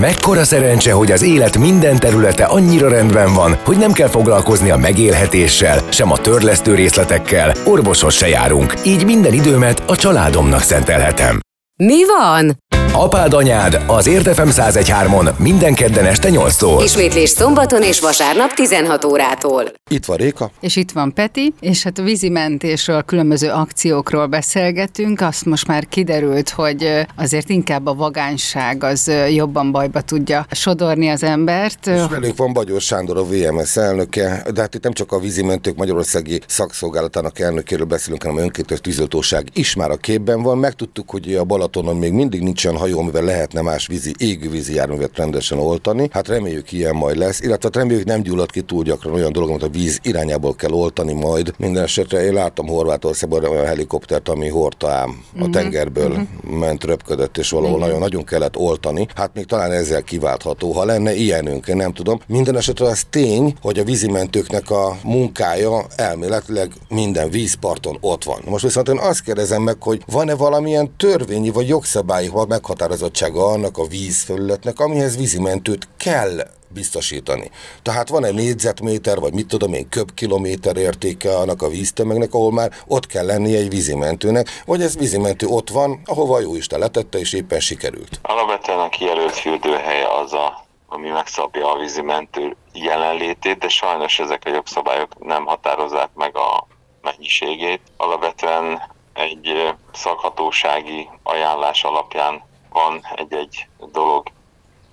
Mekkora 0.00 0.44
szerencse, 0.44 0.92
hogy 0.92 1.12
az 1.12 1.22
élet 1.22 1.58
minden 1.58 1.96
területe 1.98 2.44
annyira 2.44 2.88
rendben 2.88 3.34
van, 3.34 3.58
hogy 3.64 3.76
nem 3.76 3.92
kell 3.92 4.08
foglalkozni 4.08 4.70
a 4.70 4.76
megélhetéssel, 4.76 5.80
sem 5.88 6.12
a 6.12 6.18
törlesztő 6.18 6.74
részletekkel, 6.74 7.52
orvoshoz 7.64 8.14
se 8.14 8.28
járunk, 8.28 8.74
így 8.84 9.04
minden 9.04 9.32
időmet 9.32 9.82
a 9.86 9.96
családomnak 9.96 10.60
szentelhetem. 10.60 11.40
Mi 11.76 12.04
van? 12.06 12.58
Apád 12.96 13.32
anyád 13.32 13.84
az 13.86 14.06
Érdefem 14.06 14.48
1013-on 14.50 15.36
minden 15.36 15.74
kedden 15.74 16.04
este 16.04 16.28
8-tól. 16.32 16.80
Ismétlés 16.84 17.28
szombaton 17.28 17.82
és 17.82 18.00
vasárnap 18.00 18.52
16 18.52 19.04
órától. 19.04 19.64
Itt 19.90 20.04
van 20.04 20.16
Réka. 20.16 20.50
És 20.60 20.76
itt 20.76 20.90
van 20.90 21.12
Peti, 21.14 21.54
és 21.60 21.82
hát 21.82 21.98
a 21.98 22.02
vízimentésről, 22.02 23.02
különböző 23.02 23.48
akciókról 23.48 24.26
beszélgetünk. 24.26 25.20
Azt 25.20 25.44
most 25.44 25.66
már 25.66 25.86
kiderült, 25.88 26.50
hogy 26.50 27.06
azért 27.16 27.48
inkább 27.48 27.86
a 27.86 27.94
vagányság 27.94 28.84
az 28.84 29.10
jobban 29.30 29.72
bajba 29.72 30.00
tudja 30.00 30.46
sodorni 30.50 31.08
az 31.08 31.22
embert. 31.22 31.86
És 31.86 32.00
velünk 32.10 32.36
van 32.36 32.52
Bagyos 32.52 32.84
Sándor, 32.84 33.16
a 33.16 33.24
VMS 33.24 33.76
elnöke, 33.76 34.44
de 34.54 34.60
hát 34.60 34.74
itt 34.74 34.82
nem 34.82 34.92
csak 34.92 35.12
a 35.12 35.18
vízimentők 35.18 35.76
Magyarországi 35.76 36.40
szakszolgálatának 36.46 37.38
elnökéről 37.38 37.86
beszélünk, 37.86 38.22
hanem 38.22 38.38
a 38.38 38.40
önkéntes 38.40 38.80
tűzoltóság 38.80 39.48
is 39.52 39.74
már 39.74 39.90
a 39.90 39.96
képben 39.96 40.42
van. 40.42 40.58
Megtudtuk, 40.58 41.10
hogy 41.10 41.34
a 41.34 41.44
Balatonon 41.44 41.96
még 41.96 42.12
mindig 42.12 42.42
nincsen 42.42 42.82
hajó, 42.84 42.98
amivel 42.98 43.22
lehetne 43.22 43.60
más 43.60 43.86
vízi, 43.86 44.14
égvízi 44.18 44.74
járművet 44.74 45.16
rendesen 45.16 45.58
oltani. 45.58 46.08
Hát 46.12 46.28
reméljük 46.28 46.72
ilyen 46.72 46.94
majd 46.94 47.16
lesz, 47.16 47.40
illetve 47.40 47.68
hát 47.72 47.76
reméljük 47.82 48.06
nem 48.06 48.22
gyullad 48.22 48.50
ki 48.50 48.62
túl 48.62 48.82
gyakran 48.82 49.14
olyan 49.14 49.32
dolog, 49.32 49.48
amit 49.48 49.62
a 49.62 49.68
víz 49.68 49.98
irányából 50.02 50.54
kell 50.54 50.70
oltani 50.70 51.12
majd. 51.12 51.54
Minden 51.58 51.82
esetre 51.82 52.24
én 52.24 52.32
láttam 52.32 52.66
Horvátországban 52.66 53.44
olyan 53.44 53.66
helikoptert, 53.66 54.28
ami 54.28 54.48
hordta 54.48 54.90
ám 54.90 55.24
a 55.34 55.42
mhm. 55.42 55.50
tengerből 55.50 56.10
uh-huh. 56.10 56.58
ment, 56.58 56.84
röpködött, 56.84 57.38
és 57.38 57.50
valahol 57.50 57.78
nagyon-nagyon 57.78 58.24
kellett 58.24 58.56
oltani. 58.56 59.06
Hát 59.14 59.34
még 59.34 59.44
talán 59.44 59.72
ezzel 59.72 60.02
kiváltható, 60.02 60.72
ha 60.72 60.84
lenne 60.84 61.14
ilyenünk, 61.14 61.66
én 61.66 61.76
nem 61.76 61.92
tudom. 61.92 62.20
Minden 62.26 62.56
esetre 62.56 62.86
az 62.86 63.04
tény, 63.10 63.54
hogy 63.60 63.78
a 63.78 63.84
vízimentőknek 63.84 64.70
a 64.70 64.96
munkája 65.04 65.86
elméletileg 65.96 66.72
minden 66.88 67.30
vízparton 67.30 67.96
ott 68.00 68.24
van. 68.24 68.40
Most 68.44 68.64
viszont 68.64 68.88
én 68.88 68.98
azt 68.98 69.22
kérdezem 69.22 69.62
meg, 69.62 69.76
hogy 69.80 70.02
van-e 70.06 70.34
valamilyen 70.34 70.96
törvényi 70.96 71.50
vagy 71.50 71.68
jogszabályi 71.68 72.26
meghatározottsága 72.74 73.46
annak 73.46 73.78
a 73.78 73.86
vízfelületnek, 73.86 74.80
amihez 74.80 75.16
vízimentőt 75.16 75.88
kell 75.96 76.46
biztosítani. 76.68 77.50
Tehát 77.82 78.08
van 78.08 78.24
egy 78.24 78.34
négyzetméter, 78.34 79.18
vagy 79.18 79.32
mit 79.32 79.46
tudom 79.46 79.72
én, 79.72 79.88
köbkilométer 79.88 80.76
értéke 80.76 81.36
annak 81.36 81.62
a 81.62 81.68
víztömegnek, 81.68 82.34
ahol 82.34 82.52
már 82.52 82.72
ott 82.86 83.06
kell 83.06 83.26
lennie 83.26 83.58
egy 83.58 83.68
vízimentőnek, 83.68 84.48
vagy 84.66 84.82
ez 84.82 84.96
vízimentő 84.96 85.46
ott 85.46 85.70
van, 85.70 86.00
ahova 86.04 86.40
jó 86.40 86.54
Isten 86.56 86.78
letette, 86.78 87.18
és 87.18 87.32
éppen 87.32 87.60
sikerült. 87.60 88.20
Alapvetően 88.22 88.78
a 88.78 88.88
kijelölt 88.88 89.34
fürdőhelye 89.34 90.06
az 90.22 90.32
a 90.32 90.62
ami 90.88 91.08
megszabja 91.08 91.72
a 91.72 91.78
vízimentő 91.78 92.56
jelenlétét, 92.72 93.58
de 93.58 93.68
sajnos 93.68 94.18
ezek 94.18 94.42
a 94.44 94.50
jogszabályok 94.50 95.24
nem 95.24 95.44
határozzák 95.44 96.10
meg 96.14 96.36
a 96.36 96.66
mennyiségét. 97.02 97.80
Alapvetően 97.96 98.82
egy 99.14 99.74
szakhatósági 99.92 101.08
ajánlás 101.22 101.84
alapján 101.84 102.42
van 102.74 103.00
egy-egy 103.14 103.68
dolog 103.92 104.26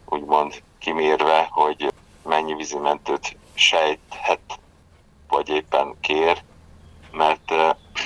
úgymond 0.06 0.64
kimérve, 0.80 1.48
hogy 1.52 1.94
mennyi 2.24 2.54
vízimentőt 2.54 3.38
sejthet, 3.54 4.60
vagy 5.28 5.50
éppen 5.50 5.96
kér, 6.02 6.44
mert 7.12 7.52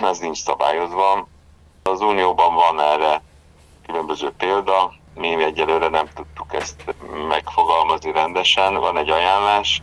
ez 0.01 0.17
nincs 0.19 0.37
szabályozva. 0.37 1.27
Az 1.83 2.01
Unióban 2.01 2.53
van 2.53 2.79
erre 2.79 3.21
különböző 3.85 4.31
példa, 4.37 4.93
mi 5.15 5.43
egyelőre 5.43 5.87
nem 5.87 6.07
tudtuk 6.13 6.53
ezt 6.53 6.95
megfogalmazni 7.27 8.11
rendesen, 8.11 8.73
van 8.73 8.97
egy 8.97 9.09
ajánlás, 9.09 9.81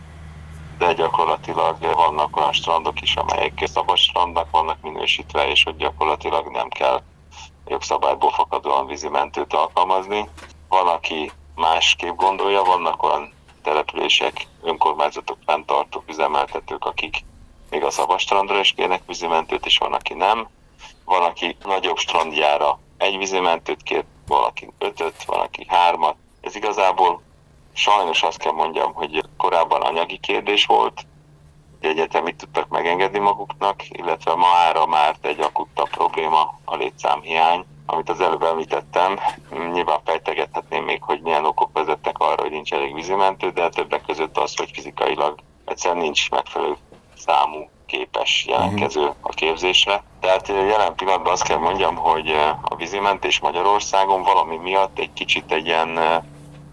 de 0.79 0.93
gyakorlatilag 0.93 1.77
vannak 1.81 2.37
olyan 2.37 2.53
strandok 2.53 3.01
is, 3.01 3.17
amelyek 3.17 3.63
szabad 3.65 3.97
strandnak 3.97 4.51
vannak 4.51 4.81
minősítve, 4.81 5.49
és 5.49 5.63
hogy 5.63 5.77
gyakorlatilag 5.77 6.51
nem 6.51 6.69
kell 6.69 7.03
jogszabályból 7.73 8.31
fakadóan 8.31 8.87
vízimentőt 8.87 9.53
alkalmazni. 9.53 10.29
Van, 10.69 10.87
aki 10.89 11.31
másképp 11.55 12.17
gondolja, 12.17 12.63
vannak 12.63 13.03
olyan 13.03 13.33
települések, 13.63 14.47
önkormányzatok, 14.63 15.39
fenntartók, 15.47 16.05
üzemeltetők, 16.09 16.85
akik 16.85 17.25
még 17.71 17.85
a 17.85 17.91
szabad 17.91 18.19
strandra 18.19 18.59
is 18.59 18.73
kérnek 18.73 19.03
vízimentőt, 19.07 19.67
és 19.67 19.79
van, 19.79 19.93
aki 19.93 20.15
nem. 20.15 20.49
Van, 21.05 21.23
aki 21.23 21.57
nagyobb 21.65 21.97
strandjára 21.97 22.79
egy 22.99 23.19
vízimentőt 23.19 23.83
kér, 23.83 24.05
valaki 24.27 24.69
ötöt, 24.79 25.25
valaki 25.25 25.67
hármat. 25.69 26.17
Ez 26.41 26.57
igazából 26.57 27.23
sajnos 27.73 28.23
azt 28.23 28.39
kell 28.39 28.53
mondjam, 28.53 28.93
hogy 28.93 29.25
korábban 29.37 29.83
anyagi 29.83 30.19
kérdés 30.19 30.67
volt, 30.67 31.07
egyetem 31.85 32.23
mit 32.23 32.37
tudtak 32.37 32.69
megengedni 32.69 33.19
maguknak, 33.19 33.89
illetve 33.89 34.35
ma 34.35 34.47
ára 34.47 34.87
már 34.87 35.17
egy 35.21 35.41
akutta 35.41 35.89
probléma 35.91 36.59
a 36.65 36.77
létszámhiány, 36.77 37.65
amit 37.87 38.09
az 38.09 38.21
előbb 38.21 38.43
említettem. 38.43 39.19
Nyilván 39.73 40.01
fejtegethetném 40.05 40.85
még, 40.85 41.03
hogy 41.03 41.21
milyen 41.21 41.45
okok 41.45 41.71
vezetnek 41.73 42.19
arra, 42.19 42.43
hogy 42.43 42.51
nincs 42.51 42.73
elég 42.73 42.95
vízimentő, 42.95 43.51
de 43.51 43.69
többek 43.69 44.03
között 44.07 44.39
az, 44.39 44.57
hogy 44.57 44.71
fizikailag 44.73 45.39
egyszerűen 45.65 46.01
nincs 46.01 46.31
megfelelő 46.31 46.77
számú 47.17 47.69
képes 47.87 48.45
jelentkező 48.49 49.13
a 49.21 49.29
képzésre. 49.29 50.03
Tehát 50.21 50.49
jelen 50.49 50.95
pillanatban 50.95 51.33
azt 51.33 51.43
kell 51.43 51.59
mondjam, 51.59 51.97
hogy 51.97 52.31
a 52.63 52.77
vízimentés 52.77 53.41
Magyarországon 53.41 54.23
valami 54.23 54.57
miatt 54.57 54.99
egy 54.99 55.13
kicsit 55.13 55.53
egy 55.53 55.67
ilyen 55.67 55.99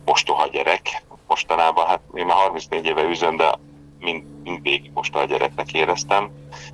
mostoha 0.06 0.48
gyerek. 0.48 1.04
Mostanában, 1.28 1.88
hát 1.88 2.00
én 2.13 2.25
már 2.25 2.38
34 2.38 2.86
éve 2.86 3.01
üzöm, 3.01 3.36
de 3.36 3.60
mind, 4.00 4.24
mindig 4.44 4.92
mostoha 4.94 5.26
gyereknek 5.26 5.74
éreztem. 5.74 6.30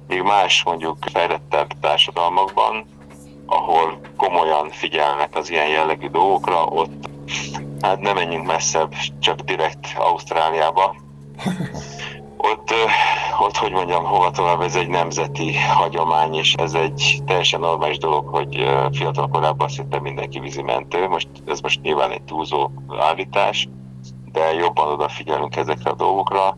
Még 0.08 0.22
más 0.22 0.64
mondjuk 0.64 0.98
fejlettebb 1.12 1.80
társadalmakban, 1.80 2.86
ahol 3.46 4.00
komolyan 4.18 4.70
figyelnek 4.70 5.36
az 5.36 5.50
ilyen 5.50 5.68
jellegű 5.68 6.08
dolgokra, 6.10 6.64
ott 6.64 7.10
hát 7.80 8.00
nem 8.00 8.16
menjünk 8.16 8.46
messzebb, 8.46 8.94
csak 9.20 9.40
direkt 9.40 9.88
Ausztráliába. 9.98 10.96
Ott, 12.38 12.74
ott, 13.40 13.58
hogy 13.58 13.72
mondjam, 13.72 14.04
hova 14.04 14.32
tovább, 14.32 14.62
ez 14.62 14.76
egy 14.76 14.88
nemzeti 14.88 15.58
hagyomány, 15.58 16.34
és 16.34 16.54
ez 16.54 16.74
egy 16.74 17.22
teljesen 17.26 17.60
normális 17.60 17.98
dolog, 17.98 18.28
hogy 18.28 18.66
fiatal 18.92 19.28
korában 19.28 19.68
szinte 19.68 20.00
mindenki 20.00 20.40
vízimentő. 20.40 21.08
Most, 21.08 21.28
ez 21.46 21.60
most 21.60 21.82
nyilván 21.82 22.12
egy 22.12 22.22
túlzó 22.22 22.72
állítás, 23.00 23.68
de 24.32 24.54
jobban 24.54 24.92
odafigyelünk 24.92 25.56
ezekre 25.56 25.90
a 25.90 25.96
dolgokra 25.96 26.58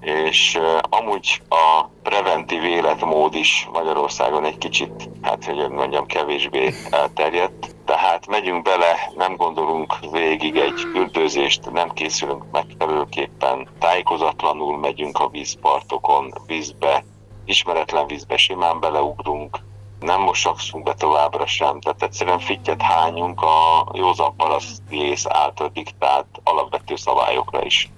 és 0.00 0.58
amúgy 0.82 1.42
a 1.48 1.84
preventív 2.02 2.64
életmód 2.64 3.34
is 3.34 3.68
Magyarországon 3.72 4.44
egy 4.44 4.58
kicsit, 4.58 5.08
hát 5.22 5.44
hogy 5.44 5.68
mondjam, 5.68 6.06
kevésbé 6.06 6.74
elterjedt. 6.90 7.74
Tehát 7.84 8.26
megyünk 8.26 8.62
bele, 8.62 9.10
nem 9.16 9.36
gondolunk 9.36 9.94
végig 10.10 10.56
egy 10.56 10.86
üldözést, 10.94 11.70
nem 11.72 11.90
készülünk 11.90 12.44
megfelelőképpen, 12.52 13.68
tájékozatlanul 13.78 14.78
megyünk 14.78 15.18
a 15.18 15.28
vízpartokon, 15.28 16.34
vízbe, 16.46 17.04
ismeretlen 17.44 18.06
vízbe 18.06 18.36
simán 18.36 18.80
beleugrunk, 18.80 19.58
nem 20.00 20.20
mosakszunk 20.20 20.84
be 20.84 20.94
továbbra 20.94 21.46
sem, 21.46 21.80
tehát 21.80 22.02
egyszerűen 22.02 22.38
fittyet 22.38 22.82
hányunk 22.82 23.42
a 23.42 23.86
józan 23.92 24.36
paraszti 24.36 25.02
ész 25.02 25.26
által 25.28 25.68
diktált 25.68 26.26
alapvető 26.44 26.96
szabályokra 26.96 27.64
is. 27.64 27.90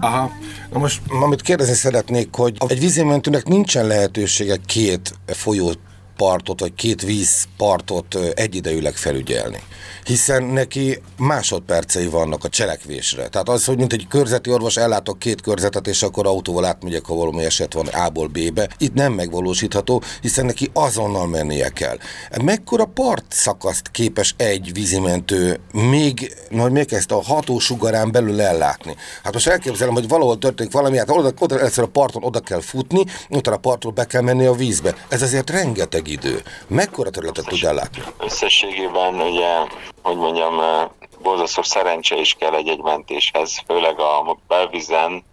Aha. 0.00 0.30
Na 0.72 0.78
most, 0.78 1.00
amit 1.08 1.42
kérdezni 1.42 1.74
szeretnék, 1.74 2.34
hogy 2.34 2.56
egy 2.66 2.78
vízimentőnek 2.78 3.44
nincsen 3.46 3.86
lehetősége 3.86 4.56
két 4.66 5.14
folyót 5.26 5.78
partot, 6.22 6.60
vagy 6.60 6.74
két 6.74 7.02
vízpartot 7.02 8.18
egyidejűleg 8.34 8.94
felügyelni. 8.94 9.60
Hiszen 10.04 10.42
neki 10.42 10.98
másodpercei 11.16 12.06
vannak 12.06 12.44
a 12.44 12.48
cselekvésre. 12.48 13.28
Tehát 13.28 13.48
az, 13.48 13.64
hogy 13.64 13.76
mint 13.76 13.92
egy 13.92 14.06
körzeti 14.08 14.50
orvos 14.50 14.76
ellátok 14.76 15.18
két 15.18 15.40
körzetet, 15.40 15.86
és 15.86 16.02
akkor 16.02 16.26
autóval 16.26 16.64
átmegyek, 16.64 17.04
ha 17.04 17.14
valami 17.14 17.44
eset 17.44 17.72
van 17.72 17.86
A-ból 17.86 18.26
B-be, 18.26 18.68
itt 18.78 18.94
nem 18.94 19.12
megvalósítható, 19.12 20.02
hiszen 20.20 20.46
neki 20.46 20.70
azonnal 20.72 21.26
mennie 21.26 21.68
kell. 21.68 21.98
Mekkora 22.42 22.84
part 22.84 23.24
szakaszt 23.28 23.90
képes 23.90 24.34
egy 24.36 24.72
vízimentő 24.72 25.60
még, 25.72 26.36
hogy 26.58 26.72
még 26.72 26.92
ezt 26.92 27.10
a 27.10 27.22
hatósugarán 27.22 28.12
belül 28.12 28.40
ellátni? 28.40 28.96
Hát 29.22 29.32
most 29.32 29.46
elképzelem, 29.46 29.94
hogy 29.94 30.08
valahol 30.08 30.38
történik 30.38 30.72
valami, 30.72 30.98
hát 30.98 31.10
oda, 31.10 31.32
oda 31.38 31.60
egyszer 31.60 31.84
a 31.84 31.88
parton 31.88 32.24
oda 32.24 32.40
kell 32.40 32.60
futni, 32.60 33.04
utána 33.28 33.56
a 33.56 33.60
partról 33.60 33.92
be 33.92 34.04
kell 34.04 34.22
menni 34.22 34.44
a 34.46 34.52
vízbe. 34.52 34.94
Ez 35.08 35.22
azért 35.22 35.50
rengeteg 35.50 36.08
idő. 36.12 36.42
Mekkora 36.66 37.10
területet 37.10 37.46
tud 37.46 37.64
ellátni? 37.64 38.02
Összességében 38.18 39.20
ugye, 39.20 39.56
hogy 40.02 40.16
mondjam, 40.16 40.60
eh, 40.60 40.88
borzasztó 41.22 41.62
szerencse 41.62 42.16
is 42.16 42.34
kell 42.38 42.54
egy-egy 42.54 42.82
mentéshez, 42.82 43.62
főleg 43.66 44.00
a 44.00 44.38
belvizen, 44.48 45.24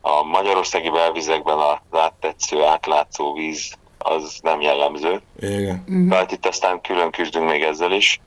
a 0.00 0.22
magyarországi 0.22 0.90
belvizekben 0.90 1.58
a 1.58 1.80
áttetsző, 1.90 2.64
átlátszó 2.64 3.34
víz 3.34 3.72
az 3.98 4.38
nem 4.42 4.60
jellemző. 4.60 5.22
Igen. 5.40 5.84
Uh-huh. 5.88 6.08
Tehát 6.08 6.32
itt 6.32 6.46
aztán 6.46 6.80
külön 6.80 7.10
küzdünk 7.10 7.48
még 7.48 7.62
ezzel 7.62 7.92
is. 7.92 8.20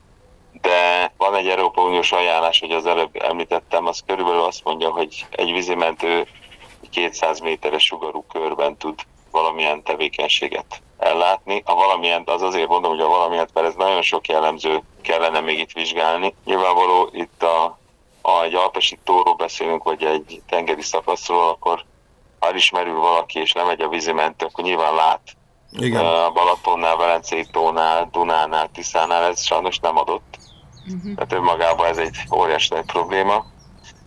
De 0.61 1.11
van 1.17 1.35
egy 1.35 1.47
Európa 1.47 1.81
Uniós 1.81 2.11
ajánlás, 2.11 2.59
hogy 2.59 2.71
az 2.71 2.85
előbb 2.85 3.15
említettem, 3.21 3.85
az 3.85 4.03
körülbelül 4.05 4.41
azt 4.41 4.63
mondja, 4.63 4.89
hogy 4.89 5.25
egy 5.31 5.51
vízimentő 5.51 6.27
200 6.89 7.39
méteres 7.39 7.83
sugarú 7.83 8.25
körben 8.31 8.77
tud 8.77 8.99
valamilyen 9.31 9.83
tevékenységet 9.83 10.81
ellátni. 10.97 11.61
A 11.65 11.75
valamilyen, 11.75 12.23
az 12.25 12.41
azért 12.41 12.67
mondom, 12.67 12.91
hogy 12.91 13.01
a 13.01 13.07
valamilyen, 13.07 13.49
mert 13.53 13.67
ez 13.67 13.75
nagyon 13.75 14.01
sok 14.01 14.27
jellemző 14.27 14.81
kellene 15.01 15.39
még 15.39 15.59
itt 15.59 15.71
vizsgálni. 15.71 16.35
Nyilvánvaló 16.45 17.09
itt 17.11 17.43
a, 17.43 17.77
a 18.21 18.41
egy 18.43 18.53
alpesi 18.53 18.99
tóról 19.03 19.35
beszélünk, 19.35 19.83
vagy 19.83 20.03
egy 20.03 20.41
tengeri 20.49 20.81
szakaszról, 20.81 21.49
akkor 21.49 21.85
ha 22.39 22.55
ismerül 22.55 22.99
valaki 22.99 23.39
és 23.39 23.53
lemegy 23.53 23.81
a 23.81 23.87
vízimentő, 23.87 24.45
akkor 24.45 24.63
nyilván 24.63 24.95
lát 24.95 25.21
igen. 25.71 26.05
A 26.05 26.31
Balatonnál, 26.31 26.95
Velencei 26.95 27.45
tónál, 27.51 28.09
Dunánál, 28.11 28.69
Tiszánál 28.73 29.23
ez 29.23 29.45
sajnos 29.45 29.79
nem 29.79 29.97
adott. 29.97 30.37
Uh-huh. 30.85 31.15
Tehát 31.15 31.33
önmagában 31.33 31.87
ez 31.87 31.97
egy 31.97 32.17
óriási 32.35 32.73
nagy 32.73 32.85
probléma. 32.85 33.45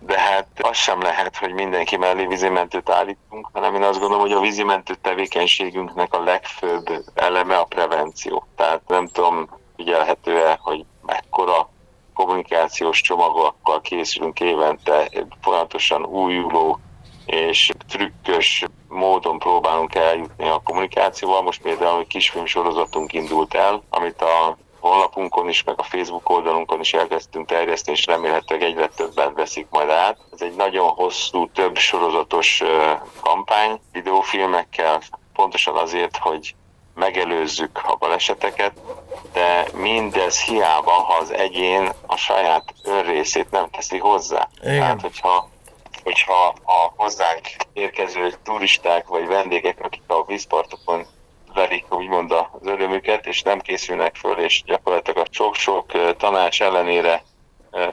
De 0.05 0.19
hát 0.19 0.47
az 0.61 0.77
sem 0.77 1.01
lehet, 1.01 1.37
hogy 1.37 1.53
mindenki 1.53 1.97
mellé 1.97 2.25
vízimentőt 2.25 2.89
állítunk, 2.89 3.49
hanem 3.53 3.75
én 3.75 3.83
azt 3.83 3.99
gondolom, 3.99 4.23
hogy 4.23 4.31
a 4.31 4.39
vízimentő 4.39 4.95
tevékenységünknek 5.01 6.13
a 6.13 6.23
legfőbb 6.23 7.03
eleme 7.13 7.57
a 7.57 7.63
prevenció. 7.63 8.47
Tehát 8.55 8.81
nem 8.87 9.07
tudom, 9.07 9.49
figyelhető-e, 9.75 10.59
hogy 10.61 10.85
mekkora 11.05 11.69
kommunikációs 12.13 13.01
csomagokkal 13.01 13.81
készülünk 13.81 14.39
évente, 14.39 15.09
folyamatosan 15.41 16.05
újuló 16.05 16.79
és 17.25 17.69
trükkös 17.87 18.65
módon 18.87 19.39
próbálunk 19.39 19.95
eljutni 19.95 20.47
a 20.47 20.61
kommunikációval. 20.63 21.41
Most 21.41 21.61
például 21.61 21.99
egy 21.99 22.07
kisfilm 22.07 22.45
sorozatunk 22.45 23.13
indult 23.13 23.53
el, 23.53 23.83
amit 23.89 24.21
a 24.21 24.57
honlapunkon 24.81 25.49
is, 25.49 25.63
meg 25.63 25.79
a 25.79 25.83
Facebook 25.83 26.29
oldalunkon 26.29 26.79
is 26.79 26.93
elkezdtünk 26.93 27.47
terjeszteni, 27.47 27.97
és 27.97 28.05
remélhetőleg 28.05 28.63
egyre 28.63 28.87
többen 28.87 29.33
veszik 29.33 29.67
majd 29.69 29.89
át. 29.89 30.17
Ez 30.31 30.41
egy 30.41 30.55
nagyon 30.55 30.89
hosszú, 30.89 31.49
több 31.49 31.77
sorozatos 31.77 32.63
kampány 33.21 33.79
videófilmekkel, 33.91 35.01
pontosan 35.33 35.75
azért, 35.75 36.17
hogy 36.17 36.55
megelőzzük 36.95 37.79
a 37.83 37.95
baleseteket, 37.95 38.73
de 39.33 39.65
mindez 39.73 40.41
hiába, 40.41 40.91
ha 40.91 41.13
az 41.13 41.33
egyén 41.33 41.91
a 42.05 42.15
saját 42.15 42.73
önrészét 42.83 43.51
nem 43.51 43.69
teszi 43.69 43.97
hozzá. 43.97 44.47
Igen. 44.61 44.79
Tehát, 44.79 45.01
hogyha 45.01 45.49
hogyha 46.03 46.53
a 46.63 46.93
hozzánk 46.95 47.41
érkező 47.73 48.33
turisták 48.43 49.07
vagy 49.07 49.27
vendégek, 49.27 49.77
akik 49.81 50.01
a 50.07 50.25
vízpartokon 50.25 51.05
verik 51.53 51.93
úgymond 51.93 52.31
az 52.31 52.67
örömüket, 52.67 53.25
és 53.25 53.41
nem 53.41 53.59
készülnek 53.59 54.15
föl, 54.15 54.37
és 54.37 54.63
gyakorlatilag 54.65 55.25
a 55.25 55.29
sok-sok 55.29 56.15
tanács 56.17 56.61
ellenére 56.61 57.23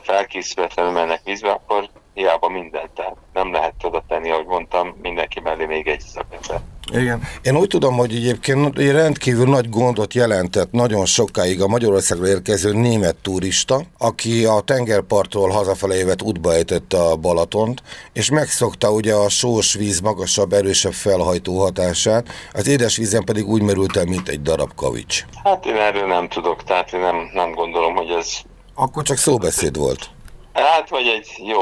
felkészületlenül 0.02 0.92
mennek 0.92 1.20
vízbe, 1.24 1.50
akkor 1.50 1.88
hiába 2.14 2.48
mindent. 2.48 2.90
Tehát 2.90 3.16
nem 3.32 3.52
lehet 3.52 3.84
oda 3.84 4.04
tenni, 4.08 4.30
ahogy 4.30 4.46
mondtam, 4.46 4.96
mindenki 5.02 5.40
mellé 5.40 5.64
még 5.64 5.88
egy 5.88 6.00
szakember. 6.00 6.77
Igen. 6.92 7.22
Én 7.42 7.56
úgy 7.56 7.66
tudom, 7.66 7.96
hogy 7.96 8.14
egyébként 8.14 8.78
egy 8.78 8.90
rendkívül 8.90 9.46
nagy 9.46 9.68
gondot 9.68 10.14
jelentett 10.14 10.70
nagyon 10.70 11.06
sokáig 11.06 11.62
a 11.62 11.66
Magyarországra 11.66 12.28
érkező 12.28 12.72
német 12.72 13.16
turista, 13.16 13.80
aki 13.98 14.44
a 14.44 14.60
tengerpartról 14.60 15.50
hazafele 15.50 15.96
évet 15.96 16.22
útba 16.22 16.52
ejtette 16.52 17.02
a 17.02 17.16
Balatont, 17.16 17.82
és 18.12 18.30
megszokta 18.30 18.90
ugye 18.90 19.14
a 19.14 19.28
sós 19.28 19.74
víz 19.74 20.00
magasabb, 20.00 20.52
erősebb 20.52 20.92
felhajtó 20.92 21.58
hatását, 21.60 22.28
az 22.52 22.68
édes 22.68 22.96
vízen 22.96 23.24
pedig 23.24 23.48
úgy 23.48 23.62
merült 23.62 23.96
el, 23.96 24.04
mint 24.04 24.28
egy 24.28 24.42
darab 24.42 24.74
kavics. 24.74 25.24
Hát 25.44 25.66
én 25.66 25.76
erről 25.76 26.06
nem 26.06 26.28
tudok, 26.28 26.62
tehát 26.62 26.92
én 26.92 27.00
nem, 27.00 27.30
nem 27.32 27.52
gondolom, 27.52 27.94
hogy 27.94 28.10
ez... 28.10 28.28
Akkor 28.74 29.02
csak 29.02 29.16
szóbeszéd 29.16 29.76
volt. 29.76 30.10
Hát, 30.52 30.88
vagy 30.88 31.06
egy 31.06 31.28
jó 31.46 31.58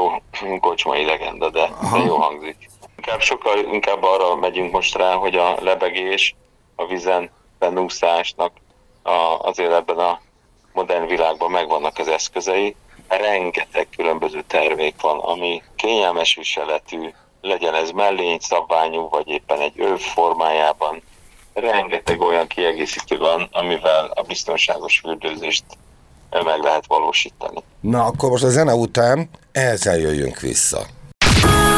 kocsmai 0.59 1.05
legenda, 1.05 1.49
de, 1.49 1.69
de 1.91 1.97
jó 2.05 2.15
hangzik. 2.15 2.69
Inkább 2.97 3.21
sokkal 3.21 3.57
inkább 3.57 4.03
arra 4.03 4.35
megyünk 4.35 4.71
most 4.71 4.95
rá, 4.95 5.13
hogy 5.13 5.35
a 5.35 5.57
lebegés, 5.61 6.35
a 6.75 6.85
vizen 6.85 7.29
benúszásnak 7.59 8.51
a, 9.03 9.39
azért 9.41 9.71
ebben 9.71 9.97
a 9.97 10.21
modern 10.73 11.07
világban 11.07 11.51
megvannak 11.51 11.97
az 11.97 12.07
eszközei. 12.07 12.75
Rengeteg 13.07 13.87
különböző 13.95 14.43
termék 14.47 15.01
van, 15.01 15.19
ami 15.19 15.61
kényelmes 15.75 16.35
viseletű, 16.35 17.13
legyen 17.41 17.73
ez 17.73 17.89
mellény 17.89 18.37
szabványú, 18.39 19.09
vagy 19.09 19.27
éppen 19.27 19.59
egy 19.59 19.79
öv 19.79 19.99
formájában. 19.99 21.01
Rengeteg 21.53 22.21
olyan 22.21 22.47
kiegészítő 22.47 23.17
van, 23.17 23.47
amivel 23.51 24.11
a 24.15 24.21
biztonságos 24.21 24.99
fürdőzést 24.99 25.63
meg 26.29 26.61
lehet 26.61 26.85
valósítani. 26.87 27.63
Na, 27.79 28.05
akkor 28.05 28.29
most 28.29 28.43
a 28.43 28.49
zene 28.49 28.73
után 28.73 29.29
ezzel 29.51 29.97
jöjjünk 29.97 30.39
vissza. 30.39 30.79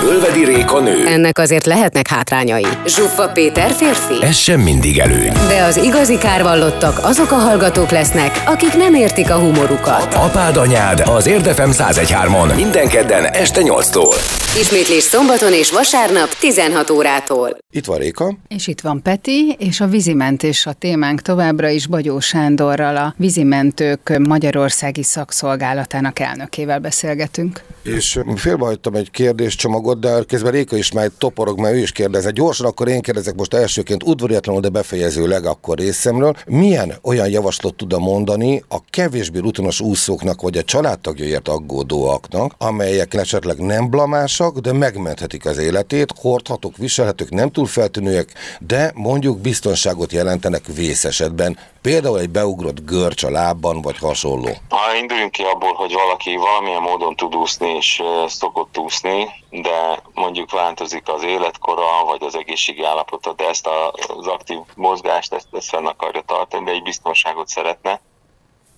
Ölvedi 0.03 0.45
Réka 0.45 0.79
nő. 0.79 1.05
Ennek 1.05 1.39
azért 1.39 1.65
lehetnek 1.65 2.07
hátrányai. 2.07 2.65
Zsuffa 2.85 3.27
Péter 3.27 3.71
férfi. 3.71 4.23
Ez 4.25 4.35
sem 4.35 4.59
mindig 4.59 4.99
előny. 4.99 5.31
De 5.47 5.63
az 5.63 5.77
igazi 5.77 6.17
kárvallottak 6.17 6.99
azok 7.03 7.31
a 7.31 7.35
hallgatók 7.35 7.89
lesznek, 7.89 8.41
akik 8.45 8.73
nem 8.73 8.93
értik 8.93 9.29
a 9.31 9.35
humorukat. 9.35 10.13
Apád 10.13 10.57
anyád 10.57 11.03
az 11.05 11.27
Érdefem 11.27 11.71
1013-on 11.73 12.55
minden 12.55 12.87
kedden 12.87 13.25
este 13.25 13.61
8-tól. 13.63 14.38
Ismétlés 14.57 15.03
szombaton 15.03 15.53
és 15.53 15.71
vasárnap 15.71 16.33
16 16.39 16.89
órától. 16.89 17.57
Itt 17.71 17.85
van 17.85 17.97
Réka. 17.97 18.37
És 18.47 18.67
itt 18.67 18.81
van 18.81 19.01
Peti, 19.01 19.55
és 19.59 19.81
a 19.81 19.87
vízimentés 19.87 20.65
a 20.65 20.73
témánk 20.73 21.21
továbbra 21.21 21.69
is 21.69 21.87
Bagyó 21.87 22.19
Sándorral, 22.19 22.97
a 22.97 23.13
vízimentők 23.17 24.17
Magyarországi 24.27 25.03
Szakszolgálatának 25.03 26.19
elnökével 26.19 26.79
beszélgetünk. 26.79 27.63
És 27.83 28.19
félbehagytam 28.35 28.95
egy 28.95 29.11
kérdéscsomagot, 29.11 29.99
de 29.99 30.23
közben 30.27 30.51
Réka 30.51 30.77
is 30.77 30.91
már 30.91 31.09
toporog, 31.17 31.59
mert 31.59 31.75
ő 31.75 31.77
is 31.77 31.91
kérdezett. 31.91 32.33
Gyorsan 32.33 32.65
akkor 32.65 32.87
én 32.87 33.01
kérdezek 33.01 33.35
most 33.35 33.53
elsőként 33.53 34.03
udvariatlanul, 34.03 34.61
de 34.61 34.69
befejezőleg 34.69 35.45
akkor 35.45 35.77
részemről. 35.77 36.35
Milyen 36.47 36.93
olyan 37.01 37.29
javaslatot 37.29 37.77
tud 37.77 37.99
mondani 37.99 38.63
a 38.69 38.77
kevésbé 38.89 39.39
rutinos 39.39 39.81
úszóknak, 39.81 40.41
vagy 40.41 40.57
a 40.57 40.63
családtagjaiért 40.63 41.47
aggódóaknak, 41.47 42.53
amelyek 42.57 43.13
esetleg 43.13 43.57
nem 43.57 43.89
blamásak, 44.49 44.61
de 44.61 44.73
megmenthetik 44.73 45.45
az 45.45 45.57
életét, 45.57 46.13
hordhatók, 46.21 46.77
viselhetők, 46.77 47.29
nem 47.29 47.51
túl 47.51 47.65
feltűnőek, 47.65 48.33
de 48.59 48.91
mondjuk 48.95 49.39
biztonságot 49.39 50.11
jelentenek 50.11 50.65
vészesetben. 50.65 51.57
Például 51.81 52.19
egy 52.19 52.29
beugrott 52.29 52.85
görcs 52.85 53.23
a 53.23 53.29
lábban, 53.29 53.81
vagy 53.81 53.97
hasonló. 53.97 54.49
Ha 54.69 54.95
induljunk 54.95 55.31
ki 55.31 55.43
abból, 55.43 55.73
hogy 55.73 55.93
valaki 55.93 56.35
valamilyen 56.35 56.81
módon 56.81 57.15
tud 57.15 57.35
úszni, 57.35 57.75
és 57.75 58.01
szokott 58.27 58.77
úszni, 58.77 59.27
de 59.49 60.01
mondjuk 60.13 60.51
változik 60.51 61.07
az 61.09 61.23
életkora, 61.23 62.05
vagy 62.05 62.23
az 62.23 62.35
egészségi 62.35 62.83
állapota, 62.83 63.33
de 63.33 63.47
ezt 63.47 63.67
az 64.17 64.27
aktív 64.27 64.57
mozgást, 64.75 65.33
ezt, 65.33 65.47
ezt 65.51 65.69
fenn 65.69 65.85
akarja 65.85 66.21
tartani, 66.25 66.65
de 66.65 66.71
egy 66.71 66.83
biztonságot 66.83 67.47
szeretne, 67.47 68.01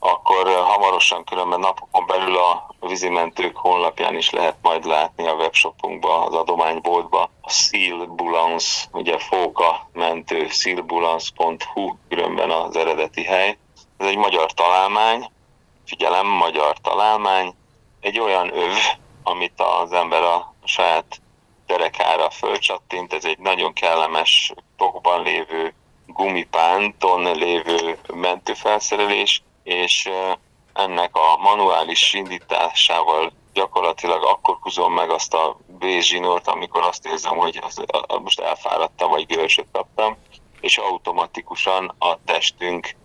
akkor 0.04 0.48
hamarosan 0.48 1.24
különben 1.24 1.60
napokon 1.60 2.06
belül 2.06 2.38
a 2.38 2.74
vízimentők 2.80 3.58
honlapján 3.58 4.16
is 4.16 4.30
lehet 4.30 4.56
majd 4.62 4.86
látni 4.86 5.28
a 5.28 5.34
webshopunkba, 5.34 6.26
az 6.26 6.34
adományboltba. 6.34 7.30
A 7.42 7.50
Seal 7.50 8.06
Bulance, 8.06 8.88
ugye 8.92 9.18
Fóka 9.18 9.90
mentő, 9.94 10.48
sealbulance.hu 10.48 11.96
különben 12.10 12.52
az 12.52 12.76
eredeti 12.76 13.24
hely. 13.24 13.58
Ez 13.98 14.08
egy 14.08 14.18
magyar 14.18 14.52
találmány, 14.52 15.30
figyelem, 15.86 16.28
magyar 16.28 16.78
találmány, 16.78 17.54
egy 18.00 18.20
olyan 18.20 18.58
öv, 18.58 18.78
amit 19.24 19.62
az 19.62 19.92
ember 19.92 20.24
a 20.24 20.54
saját 20.64 21.22
derekára 21.68 22.30
fölcsattint, 22.30 23.14
ez 23.14 23.26
egy 23.26 23.40
nagyon 23.40 23.74
kellemes 23.74 24.54
tokban 24.78 25.24
lévő 25.24 25.74
gumipánton 26.06 27.36
lévő 27.36 27.98
mentőfelszerelés, 28.14 29.44
és 29.72 30.10
ennek 30.74 31.16
a 31.16 31.38
manuális 31.38 32.14
indításával 32.14 33.32
gyakorlatilag 33.54 34.24
akkor 34.24 34.58
húzom 34.62 34.94
meg 34.94 35.10
azt 35.10 35.34
a 35.34 35.58
bézsinort, 35.80 36.48
amikor 36.48 36.82
azt 36.82 37.06
érzem, 37.06 37.38
hogy 37.38 37.60
az, 37.64 37.84
a, 38.08 38.20
most 38.20 38.40
elfáradtam, 38.40 39.10
vagy 39.10 39.26
görösöt 39.26 39.68
kaptam, 39.72 40.18
és 40.62 40.78
automatikusan 40.78 41.96
a 42.00 42.18
testünk 42.26 42.96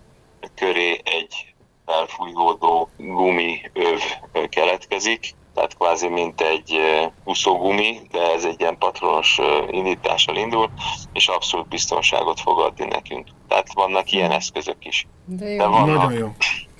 köré 0.54 1.00
egy 1.04 1.54
felfújódó 1.86 2.88
gumi 2.96 3.70
öv 3.72 4.02
keletkezik, 4.48 5.34
tehát 5.56 5.76
kvázi 5.76 6.08
mint 6.08 6.40
egy 6.40 6.78
úszógumi, 7.24 8.00
de 8.10 8.32
ez 8.32 8.44
egy 8.44 8.60
ilyen 8.60 8.78
patronos 8.78 9.40
indítással 9.70 10.36
indul, 10.36 10.70
és 11.12 11.28
abszolút 11.28 11.68
biztonságot 11.68 12.40
fog 12.40 12.58
adni 12.58 12.84
nekünk. 12.84 13.28
Tehát 13.48 13.74
vannak 13.74 14.12
ilyen 14.12 14.30
eszközök 14.30 14.84
is. 14.84 15.06
De 15.24 15.48
jó. 15.48 15.56
De 15.56 15.66
vannak... 15.66 15.96
Nagyon 15.96 16.12
jó. 16.12 16.28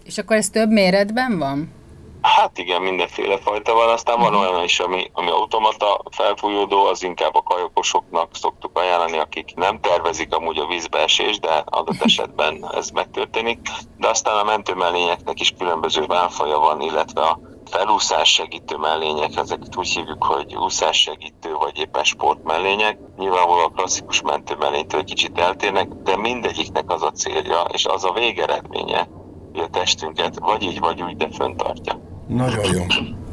És 0.05 0.19
akkor 0.19 0.37
ez 0.37 0.51
több 0.51 0.71
méretben 0.71 1.39
van? 1.39 1.75
Hát 2.23 2.59
igen, 2.59 2.83
mindenféle 2.83 3.39
fajta 3.39 3.75
van, 3.75 3.89
aztán 3.89 4.19
van 4.19 4.35
uh-huh. 4.35 4.51
olyan 4.51 4.65
is, 4.65 4.81
ami, 4.81 5.11
ami 5.13 5.31
automata 5.31 6.03
felfújódó, 6.11 6.85
az 6.85 7.03
inkább 7.03 7.35
a 7.35 7.43
kajokosoknak 7.43 8.31
szoktuk 8.33 8.79
ajánlani, 8.79 9.19
akik 9.19 9.55
nem 9.55 9.81
tervezik 9.81 10.35
amúgy 10.35 10.59
a 10.59 10.67
vízbeesést, 10.67 11.41
de 11.41 11.65
adott 11.67 12.03
esetben 12.09 12.67
ez 12.75 12.91
megtörténik. 12.91 13.59
De 13.97 14.09
aztán 14.09 14.37
a 14.37 14.45
mentőmellényeknek 14.45 15.41
is 15.41 15.55
különböző 15.59 16.07
válfaja 16.07 16.59
van, 16.59 16.81
illetve 16.81 17.21
a 17.21 17.41
felúszás 17.71 18.33
segítő 18.33 18.77
mellények, 18.77 19.37
ezeket 19.37 19.77
úgy 19.77 19.89
hívjuk, 19.89 20.25
hogy 20.25 20.57
úszás 20.57 21.01
segítő, 21.01 21.55
vagy 21.55 21.79
éppen 21.79 22.05
sportmellények. 22.05 22.99
Nyilvánvalóan 23.17 23.65
a 23.65 23.75
klasszikus 23.75 24.23
mentőmellénytől 24.23 25.05
kicsit 25.05 25.39
eltérnek, 25.39 25.89
de 25.89 26.17
mindegyiknek 26.17 26.91
az 26.91 27.03
a 27.03 27.11
célja, 27.11 27.61
és 27.73 27.85
az 27.85 28.05
a 28.05 28.13
végeredménye, 28.13 29.09
hogy 29.53 29.61
a 29.61 29.69
testünket 29.69 30.39
vagy 30.39 30.63
így, 30.63 30.79
vagy 30.79 31.03
úgy, 31.03 31.17
de 31.17 31.29
föntartja. 31.33 32.01
Nagyon 32.27 32.75
jó. 32.75 32.83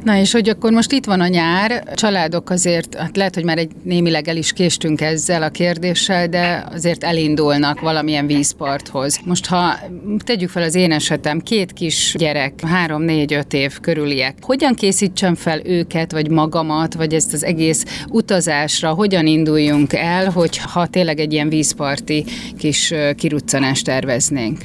Na 0.03 0.17
és 0.17 0.31
hogy 0.31 0.49
akkor 0.49 0.71
most 0.71 0.91
itt 0.91 1.05
van 1.05 1.21
a 1.21 1.27
nyár, 1.27 1.83
családok 1.95 2.49
azért, 2.49 2.95
hát 2.95 3.17
lehet, 3.17 3.35
hogy 3.35 3.43
már 3.43 3.57
egy 3.57 3.71
némileg 3.83 4.27
el 4.27 4.37
is 4.37 4.53
késtünk 4.53 5.01
ezzel 5.01 5.43
a 5.43 5.49
kérdéssel, 5.49 6.27
de 6.27 6.65
azért 6.71 7.03
elindulnak 7.03 7.79
valamilyen 7.79 8.27
vízparthoz. 8.27 9.19
Most 9.25 9.45
ha 9.45 9.79
tegyük 10.17 10.49
fel 10.49 10.63
az 10.63 10.75
én 10.75 10.91
esetem, 10.91 11.39
két 11.39 11.73
kis 11.73 12.15
gyerek, 12.17 12.61
három, 12.65 13.01
négy, 13.01 13.33
öt 13.33 13.53
év 13.53 13.79
körüliek, 13.79 14.35
hogyan 14.41 14.73
készítsem 14.73 15.35
fel 15.35 15.65
őket, 15.65 16.11
vagy 16.11 16.29
magamat, 16.29 16.93
vagy 16.93 17.13
ezt 17.13 17.33
az 17.33 17.43
egész 17.43 17.85
utazásra, 18.09 18.89
hogyan 18.93 19.27
induljunk 19.27 19.93
el, 19.93 20.29
hogy 20.29 20.57
ha 20.57 20.87
tényleg 20.87 21.19
egy 21.19 21.33
ilyen 21.33 21.49
vízparti 21.49 22.25
kis 22.57 22.93
kiruccanást 23.15 23.85
terveznénk? 23.85 24.59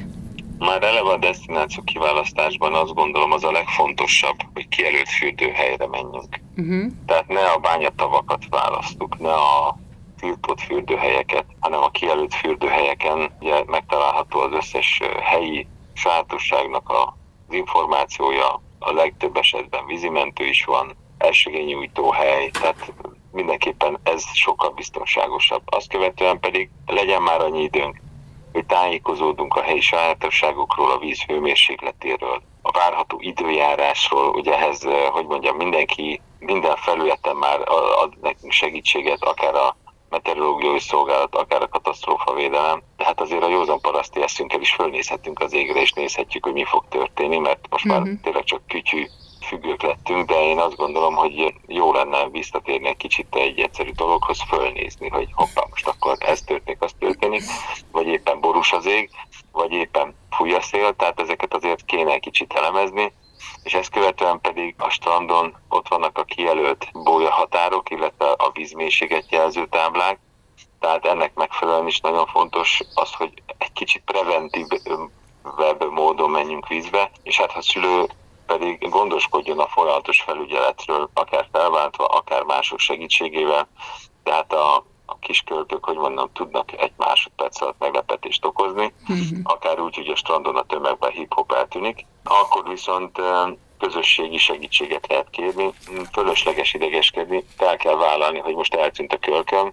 Már 0.59 0.83
eleve 0.83 1.11
a 1.11 1.17
destináció 1.17 1.83
kiválasztásban 1.83 2.75
azt 2.75 2.95
gondolom 2.95 3.33
az 3.33 3.45
a 3.45 3.51
legfontosabb, 3.51 4.37
hogy 4.55 4.69
kijelölt 4.69 5.09
fürdőhelyre 5.09 5.87
menjünk. 5.87 6.41
Uh-huh. 6.57 6.93
Tehát 7.07 7.29
ne 7.29 7.45
a 7.51 7.59
bányatavakat 7.59 8.45
választuk, 8.51 9.19
ne 9.19 9.33
a 9.33 9.77
tiltott 10.21 10.61
fürdőhelyeket, 10.61 11.45
hanem 11.61 11.83
a 11.83 11.91
kijelölt 11.91 12.35
fürdőhelyeken 12.35 13.31
ugye 13.41 13.65
megtalálható 13.67 14.41
az 14.41 14.53
összes 14.53 15.01
helyi 15.23 15.67
sajátosságnak 15.93 16.91
az 16.91 17.55
információja, 17.55 18.63
a 18.79 18.93
legtöbb 18.93 19.37
esetben 19.37 19.87
vízimentő 19.87 20.45
is 20.45 20.65
van, 20.65 20.97
elsőgényújtó 21.19 22.11
hely, 22.11 22.49
tehát 22.49 22.93
mindenképpen 23.33 23.99
ez 24.03 24.25
sokkal 24.33 24.71
biztonságosabb. 24.71 25.63
Azt 25.65 25.89
követően 25.89 26.41
pedig 26.41 26.71
legyen 26.87 27.23
már 27.23 27.41
annyi 27.41 27.63
időnk, 27.63 28.01
hogy 28.59 28.67
tájékozódunk 28.67 29.55
a 29.55 29.63
helyi 29.63 29.81
sajátosságokról, 29.81 30.91
a 30.91 30.99
víz 30.99 31.23
hőmérsékletéről, 31.23 32.43
a 32.63 32.71
várható 32.71 33.17
időjárásról, 33.21 34.29
ugye 34.29 34.55
ehhez, 34.55 34.83
hogy 35.11 35.27
mondjam, 35.27 35.57
mindenki 35.57 36.21
minden 36.39 36.77
felületen 36.77 37.37
már 37.37 37.61
ad 38.03 38.13
nekünk 38.23 38.53
segítséget, 38.53 39.23
akár 39.23 39.55
a 39.55 39.77
meteorológiai 40.09 40.79
szolgálat, 40.79 41.35
akár 41.35 41.63
a 41.63 41.69
katasztrófavédelem. 41.69 42.83
Tehát 42.97 43.21
azért 43.21 43.43
a 43.43 43.49
józan 43.49 43.81
paraszti 43.81 44.23
eszünkkel 44.23 44.61
is 44.61 44.73
fölnézhetünk 44.73 45.41
az 45.41 45.53
égre, 45.53 45.81
és 45.81 45.93
nézhetjük, 45.93 46.45
hogy 46.45 46.53
mi 46.53 46.65
fog 46.65 46.85
történni, 46.89 47.39
mert 47.39 47.67
most 47.71 47.85
uh-huh. 47.85 48.01
már 48.01 48.11
mhm. 48.11 48.23
tényleg 48.23 48.45
csak 48.45 48.67
kütyű 48.67 49.07
függők 49.49 49.83
lettünk, 49.83 50.29
de 50.29 50.43
én 50.43 50.59
azt 50.59 50.77
gondolom, 50.77 51.15
hogy 51.15 51.55
jó 51.67 51.93
lenne 51.93 52.29
visszatérni 52.29 52.89
egy 52.89 52.97
kicsit 52.97 53.35
egy 53.35 53.61
egyszerű 53.61 53.91
dologhoz, 53.91 54.43
fölnézni, 54.49 55.09
hogy 55.09 55.29
hoppá, 55.33 55.63
most 55.71 55.87
akkor 55.87 56.17
ez 56.19 56.43
történik, 56.43 56.83
az 56.83 56.93
történik, 56.99 57.43
vagy 57.93 58.07
éppen 58.07 58.41
borús 58.41 58.73
az 58.73 58.87
ég, 58.87 59.11
vagy 59.53 59.73
éppen 59.73 60.15
fúj 60.31 60.55
a 60.55 60.61
szél, 60.61 60.97
tehát 60.97 61.21
ezeket 61.21 61.55
azért 61.55 61.85
kéne 61.85 62.13
egy 62.13 62.21
kicsit 62.21 62.53
elemezni, 62.53 63.13
és 63.63 63.75
ezt 63.75 63.91
követően 63.91 64.41
pedig 64.41 64.75
a 64.79 64.91
strandon 64.91 65.57
ott 65.69 65.89
vannak 65.89 66.19
a 66.19 66.25
kijelölt 66.25 66.91
határok, 67.29 67.91
illetve 67.91 68.31
a 68.31 68.51
vízmélységet 68.53 69.31
jelző 69.31 69.67
táblák, 69.67 70.19
tehát 70.81 71.07
ennek 71.07 71.35
megfelelően 71.35 71.87
is 71.87 72.01
nagyon 72.01 72.27
fontos 72.27 72.81
az, 72.95 73.13
hogy 73.13 73.43
egy 73.59 73.73
kicsit 73.73 74.03
preventív 74.05 74.67
web 75.57 75.85
módon 75.91 76.31
menjünk 76.31 76.69
vízbe, 76.69 77.11
és 77.23 77.39
hát 77.39 77.53
ha 77.53 77.63
szülő 77.63 78.07
pedig 78.49 78.89
gondoskodjon 78.89 79.59
a 79.59 79.67
folyamatos 79.67 80.21
felügyeletről, 80.21 81.11
akár 81.15 81.49
felváltva, 81.53 82.05
akár 82.05 82.43
mások 82.43 82.79
segítségével, 82.79 83.69
tehát 84.23 84.53
a, 84.53 84.85
a 85.07 85.19
kisköltők, 85.19 85.85
hogy 85.85 85.97
mondom, 85.97 86.31
tudnak 86.33 86.81
egy 86.81 86.93
másodperc 86.97 87.61
alatt 87.61 87.79
meglepetést 87.79 88.45
okozni, 88.45 88.93
uh-huh. 89.03 89.39
akár 89.43 89.81
úgy, 89.81 89.95
hogy 89.95 90.09
a 90.09 90.17
strandon 90.17 90.57
a 90.57 90.63
tömegben 90.63 91.11
hip-hop 91.11 91.53
eltűnik, 91.53 92.07
akkor 92.25 92.69
viszont 92.69 93.21
közösségi 93.79 94.39
segítséget 94.39 95.07
lehet 95.09 95.31
kérni, 95.31 95.73
fölösleges 96.13 96.75
idegeskedni, 96.75 97.45
fel 97.57 97.77
kell 97.77 97.97
vállalni, 97.97 98.39
hogy 98.39 98.55
most 98.55 98.75
eltűnt 98.75 99.13
a 99.13 99.19
kölköm, 99.19 99.73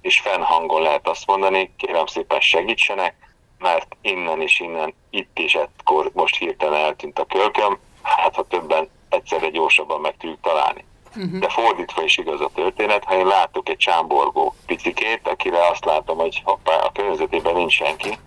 és 0.00 0.20
fennhangon 0.20 0.82
lehet 0.82 1.08
azt 1.08 1.26
mondani, 1.26 1.74
kérem 1.76 2.06
szépen 2.06 2.40
segítsenek, 2.40 3.14
mert 3.58 3.96
innen 4.00 4.40
és 4.40 4.60
innen, 4.60 4.94
itt 5.10 5.38
és 5.38 5.54
ekkor 5.54 6.10
most 6.14 6.36
hirtelen 6.36 6.80
eltűnt 6.80 7.18
a 7.18 7.24
kölköm, 7.24 7.78
hát 8.06 8.34
ha 8.34 8.42
többen 8.42 8.88
egyszerre 9.08 9.48
gyorsabban 9.48 10.00
meg 10.00 10.16
tudjuk 10.16 10.40
találni. 10.40 10.84
Uh-huh. 11.16 11.38
De 11.38 11.48
fordítva 11.48 12.02
is 12.02 12.18
igaz 12.18 12.40
a 12.40 12.50
történet, 12.54 13.04
ha 13.04 13.16
én 13.16 13.26
látok 13.26 13.68
egy 13.68 13.76
csámborgó 13.76 14.54
picikét, 14.66 15.28
akire 15.28 15.68
azt 15.68 15.84
látom, 15.84 16.18
hogy 16.18 16.42
hoppá, 16.44 16.76
a 16.76 16.92
környezetében 16.92 17.54
nincs 17.54 17.72
senki, 17.72 18.18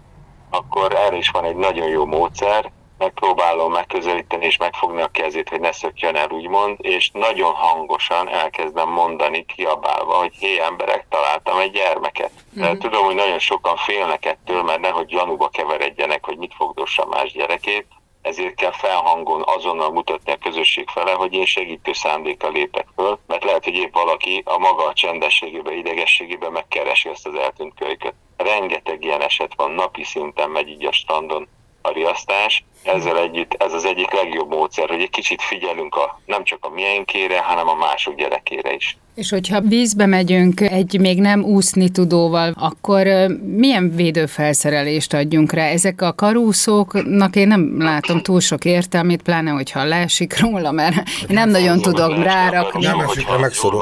akkor 0.49 0.95
erre 0.95 1.15
is 1.15 1.29
van 1.29 1.45
egy 1.45 1.55
nagyon 1.55 1.87
jó 1.87 2.05
módszer, 2.05 2.71
megpróbálom 2.99 3.71
megközelíteni 3.71 4.45
és 4.45 4.57
megfogni 4.57 5.01
a 5.01 5.07
kezét, 5.07 5.49
hogy 5.49 5.59
ne 5.59 5.71
szökjön 5.71 6.15
el, 6.15 6.29
úgymond, 6.29 6.77
és 6.81 7.11
nagyon 7.13 7.53
hangosan 7.53 8.29
elkezdem 8.29 8.89
mondani, 8.89 9.45
kiabálva, 9.45 10.13
hogy 10.13 10.35
hé 10.35 10.59
emberek, 10.59 11.05
találtam 11.09 11.59
egy 11.59 11.71
gyermeket. 11.71 12.31
Uh-huh. 12.55 12.77
Tudom, 12.77 13.05
hogy 13.05 13.15
nagyon 13.15 13.39
sokan 13.39 13.75
félnek 13.75 14.25
ettől, 14.25 14.63
mert 14.63 14.79
nehogy 14.79 15.05
gyanúba 15.05 15.49
keveredjenek, 15.49 16.25
hogy 16.25 16.37
mit 16.37 16.53
fogdossa 16.53 17.05
más 17.05 17.31
gyerekét, 17.31 17.85
ezért 18.29 18.55
kell 18.55 18.71
felhangon 18.71 19.43
azonnal 19.45 19.91
mutatni 19.91 20.31
a 20.31 20.37
közösség 20.37 20.89
fele, 20.89 21.11
hogy 21.11 21.33
én 21.33 21.45
segítő 21.45 21.93
szándéka 21.93 22.47
lépek 22.49 22.87
föl, 22.95 23.19
mert 23.27 23.43
lehet, 23.43 23.63
hogy 23.63 23.73
épp 23.73 23.93
valaki 23.93 24.41
a 24.45 24.57
maga 24.57 24.93
csendességében, 24.93 25.73
idegességében 25.73 26.51
megkeresi 26.51 27.09
ezt 27.09 27.27
az 27.27 27.35
eltűnt 27.35 27.73
kölyköt. 27.75 28.13
Rengeteg 28.37 29.03
ilyen 29.03 29.21
eset 29.21 29.53
van, 29.55 29.71
napi 29.71 30.03
szinten 30.03 30.49
megy 30.49 30.69
így 30.69 30.85
a 30.85 30.91
strandon 30.91 31.47
a 31.81 31.91
riasztás, 31.91 32.63
ezzel 32.83 33.17
együtt 33.17 33.53
ez 33.53 33.73
az 33.73 33.85
egyik 33.85 34.11
legjobb 34.11 34.49
módszer, 34.49 34.89
hogy 34.89 35.01
egy 35.01 35.09
kicsit 35.09 35.41
figyelünk 35.41 35.95
a, 35.95 36.21
nem 36.25 36.43
csak 36.43 36.65
a 36.65 36.69
miénkére, 36.69 37.39
hanem 37.39 37.67
a 37.67 37.75
mások 37.75 38.15
gyerekére 38.15 38.73
is. 38.73 38.97
És 39.15 39.29
hogyha 39.29 39.61
vízbe 39.61 40.05
megyünk 40.05 40.61
egy 40.61 40.99
még 40.99 41.19
nem 41.19 41.43
úszni 41.43 41.89
tudóval, 41.89 42.53
akkor 42.59 43.05
milyen 43.43 43.95
védőfelszerelést 43.95 45.13
adjunk 45.13 45.51
rá? 45.51 45.65
Ezek 45.65 46.01
a 46.01 46.13
karúszóknak 46.13 47.35
én 47.35 47.47
nem 47.47 47.81
látom 47.81 48.21
túl 48.21 48.39
sok 48.39 48.65
értelmét, 48.65 49.21
pláne 49.21 49.51
hogyha 49.51 49.83
leesik 49.83 50.39
róla, 50.39 50.71
mert 50.71 50.95
én 50.95 51.03
nem 51.27 51.49
nagyon 51.49 51.81
tudom 51.81 52.23
rárakni. 52.23 52.85
Nem 52.85 52.99
esik, 52.99 53.27
megszorul. 53.39 53.81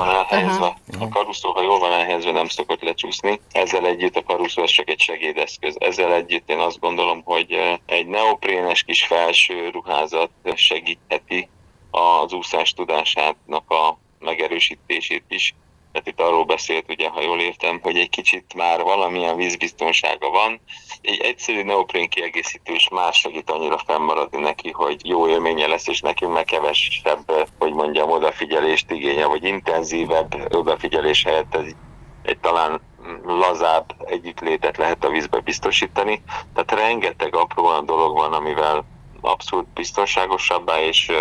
A 1.00 1.08
karuszó, 1.10 1.52
ha 1.52 1.62
jól 1.62 1.80
van 1.80 1.92
elhelyezve, 1.92 2.32
nem 2.32 2.48
szokott 2.48 2.84
lecsúszni. 2.84 3.40
Ezzel 3.52 3.86
együtt 3.86 4.16
a 4.16 4.24
karuszó 4.24 4.62
az 4.62 4.72
csak 4.72 4.90
egy 4.90 5.00
segédeszköz. 5.00 5.76
Ezzel 5.80 6.14
együtt 6.14 6.50
én 6.50 6.60
azt 6.60 6.80
gondolom, 6.80 7.22
hogy 7.24 7.56
egy 7.86 8.08
neoprénes 8.08 8.84
kis 8.88 9.04
felső 9.04 9.70
ruházat 9.70 10.30
segítheti 10.56 11.50
az 11.92 12.34
úszás 12.34 12.74
tudásának 12.74 13.70
a 13.72 13.98
megerősítését 14.20 15.24
is. 15.28 15.56
Tehát 15.92 16.08
itt 16.08 16.22
arról 16.22 16.46
beszélt, 16.46 16.90
ugye, 16.90 17.10
ha 17.10 17.22
jól 17.22 17.40
értem, 17.40 17.80
hogy 17.82 17.98
egy 17.98 18.10
kicsit 18.10 18.54
már 18.56 18.82
valamilyen 18.82 19.36
vízbiztonsága 19.36 20.30
van. 20.30 20.60
Egy 21.02 21.20
egyszerű 21.20 21.64
neoprén 21.64 22.10
kiegészítő 22.10 22.74
is 22.74 22.90
már 22.90 23.14
segít 23.14 23.50
annyira 23.50 23.78
fennmaradni 23.78 24.40
neki, 24.40 24.72
hogy 24.72 25.06
jó 25.06 25.28
élménye 25.28 25.68
lesz, 25.68 25.88
és 25.88 26.02
nekünk 26.02 26.34
meg 26.34 26.46
kevesebb, 26.46 27.50
hogy 27.60 27.74
mondjam, 27.74 28.10
odafigyelést 28.10 28.92
igénye, 28.92 29.26
vagy 29.26 29.44
intenzívebb 29.44 30.56
odafigyelés 30.56 31.24
helyett 31.24 31.56
egy, 31.56 31.76
egy 32.24 32.40
talán 32.40 32.82
lazább 33.26 33.96
együttlétet 34.06 34.78
lehet 34.78 35.04
a 35.04 35.10
vízbe 35.10 35.40
biztosítani. 35.40 36.24
Tehát 36.54 36.88
rengeteg 36.88 37.36
apró 37.36 37.66
olyan 37.66 37.86
dolog 37.86 38.18
van, 38.18 38.34
amivel 38.34 38.86
abszolút 39.22 39.68
biztonságosabbá 39.68 40.80
és 40.82 41.12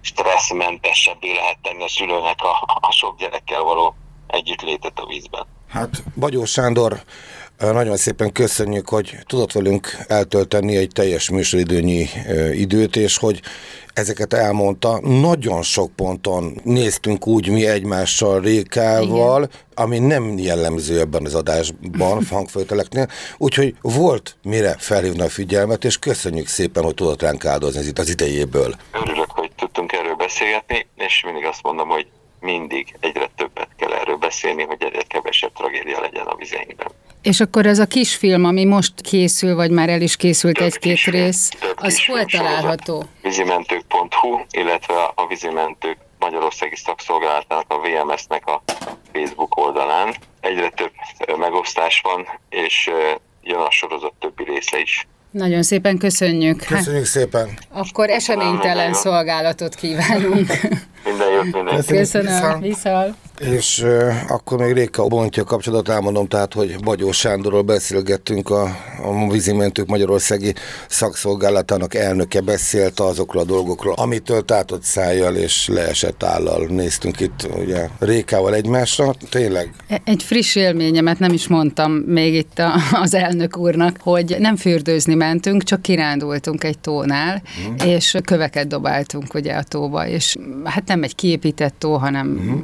stresszmentesebbé 0.00 1.32
lehet 1.32 1.58
tenni 1.62 1.82
a 1.82 1.88
szülőnek 1.88 2.38
a, 2.42 2.78
a 2.80 2.92
sok 2.92 3.18
gyerekkel 3.18 3.62
való 3.62 3.94
együttlétet 4.26 4.98
a 4.98 5.06
vízben. 5.06 5.46
Hát 5.68 6.02
Bagyó 6.16 6.44
Sándor, 6.44 7.02
nagyon 7.58 7.96
szépen 7.96 8.32
köszönjük, 8.32 8.88
hogy 8.88 9.16
tudott 9.26 9.52
velünk 9.52 9.96
eltölteni 10.08 10.76
egy 10.76 10.90
teljes 10.92 11.30
műsoridőnyi 11.30 12.08
időt, 12.52 12.96
és 12.96 13.18
hogy 13.18 13.40
ezeket 13.94 14.32
elmondta. 14.32 15.00
Nagyon 15.00 15.62
sok 15.62 15.90
ponton 15.96 16.60
néztünk 16.64 17.26
úgy 17.26 17.48
mi 17.48 17.66
egymással 17.66 18.40
Rékával, 18.40 19.42
Igen. 19.42 19.56
ami 19.74 19.98
nem 19.98 20.38
jellemző 20.38 21.00
ebben 21.00 21.24
az 21.24 21.34
adásban, 21.34 22.24
hangfőteleknél, 22.30 23.08
úgyhogy 23.38 23.74
volt 23.80 24.36
mire 24.42 24.76
felhívni 24.78 25.22
a 25.22 25.28
figyelmet, 25.28 25.84
és 25.84 25.98
köszönjük 25.98 26.46
szépen, 26.46 26.84
hogy 26.84 26.94
tudott 26.94 27.22
ránk 27.22 27.44
áldozni 27.44 27.86
itt 27.86 27.98
az 27.98 28.08
idejéből. 28.08 28.74
Örülök, 28.92 29.30
hogy 29.30 29.50
tudtunk 29.56 29.92
erről 29.92 30.14
beszélgetni, 30.14 30.86
és 30.96 31.22
mindig 31.24 31.44
azt 31.44 31.62
mondom, 31.62 31.88
hogy 31.88 32.06
mindig 32.40 32.94
egyre 33.00 33.30
többet 33.36 33.68
kell 33.76 33.92
erről 33.92 34.16
beszélni, 34.16 34.62
hogy 34.62 34.82
egyre 34.82 35.02
kevesebb 35.02 35.52
tragédia 35.52 36.00
legyen 36.00 36.26
a 36.26 36.36
vizeinkben. 36.36 36.88
És 37.24 37.40
akkor 37.40 37.66
ez 37.66 37.78
a 37.78 37.86
kisfilm, 37.86 38.44
ami 38.44 38.64
most 38.64 38.92
készül, 39.00 39.54
vagy 39.54 39.70
már 39.70 39.88
el 39.88 40.00
is 40.00 40.16
készült 40.16 40.60
egy-két 40.60 41.04
rész, 41.04 41.50
az 41.76 42.04
hol 42.06 42.24
található? 42.24 43.04
Vízimentők.hu, 43.22 44.40
illetve 44.50 44.94
a 45.14 45.26
Vízimentők 45.28 45.96
Magyarországi 46.18 46.76
Szakszolgálatának, 46.76 47.64
a 47.68 47.76
VMS-nek 47.78 48.46
a 48.46 48.62
Facebook 49.12 49.56
oldalán. 49.56 50.14
Egyre 50.40 50.70
több 50.70 50.92
megosztás 51.38 52.00
van, 52.04 52.26
és 52.48 52.90
jön 53.42 53.60
a 53.60 53.70
sorozat 53.70 54.12
többi 54.20 54.44
része 54.44 54.80
is. 54.80 55.06
Nagyon 55.30 55.62
szépen 55.62 55.98
köszönjük. 55.98 56.64
Köszönjük 56.66 57.04
szépen. 57.04 57.58
Akkor 57.72 58.10
eseménytelen 58.10 58.94
szolgálatot 58.94 59.74
kívánunk. 59.74 60.52
Minden 61.04 61.30
jót 61.30 61.52
mindenki. 61.52 61.86
Köszönöm. 61.86 62.60
Viszal. 62.60 63.16
És 63.38 63.82
uh, 63.84 64.12
akkor 64.28 64.58
még 64.58 64.72
Réka 64.72 65.06
bontja 65.06 65.42
a 65.42 65.46
kapcsolatot, 65.46 65.88
elmondom 65.94 66.26
tehát, 66.26 66.52
hogy 66.52 66.76
Bagyó 66.84 67.12
Sándorról 67.12 67.62
beszélgettünk, 67.62 68.50
a, 68.50 68.62
a 69.02 69.30
vízimentők 69.30 69.86
Magyarországi 69.86 70.54
szakszolgálatának 70.88 71.94
elnöke 71.94 72.40
beszélt 72.40 73.00
azokról 73.00 73.42
a 73.42 73.44
dolgokról, 73.44 73.94
amitől 73.94 74.44
tátott 74.44 74.82
szájjal 74.82 75.36
és 75.36 75.68
leesett 75.68 76.22
állal 76.22 76.66
néztünk 76.66 77.20
itt 77.20 77.48
ugye 77.58 77.88
Rékával 77.98 78.54
egymásra, 78.54 79.14
tényleg. 79.30 79.72
Egy 80.04 80.22
friss 80.22 80.54
élményemet 80.54 81.18
nem 81.18 81.32
is 81.32 81.48
mondtam 81.48 81.92
még 81.92 82.34
itt 82.34 82.58
a, 82.58 82.74
az 82.92 83.14
elnök 83.14 83.56
úrnak, 83.56 83.96
hogy 84.00 84.36
nem 84.38 84.56
fürdőzni 84.56 85.14
mentünk, 85.14 85.62
csak 85.62 85.82
kirándultunk 85.82 86.64
egy 86.64 86.78
tónál, 86.78 87.42
mm. 87.68 87.74
és 87.86 88.16
köveket 88.24 88.66
dobáltunk 88.66 89.34
ugye 89.34 89.52
a 89.52 89.62
tóba, 89.62 90.06
és 90.06 90.36
hát 90.64 90.86
nem 90.86 91.02
egy 91.02 91.14
kiépített 91.14 91.74
tó, 91.78 91.96
hanem 91.96 92.26
mm. 92.26 92.58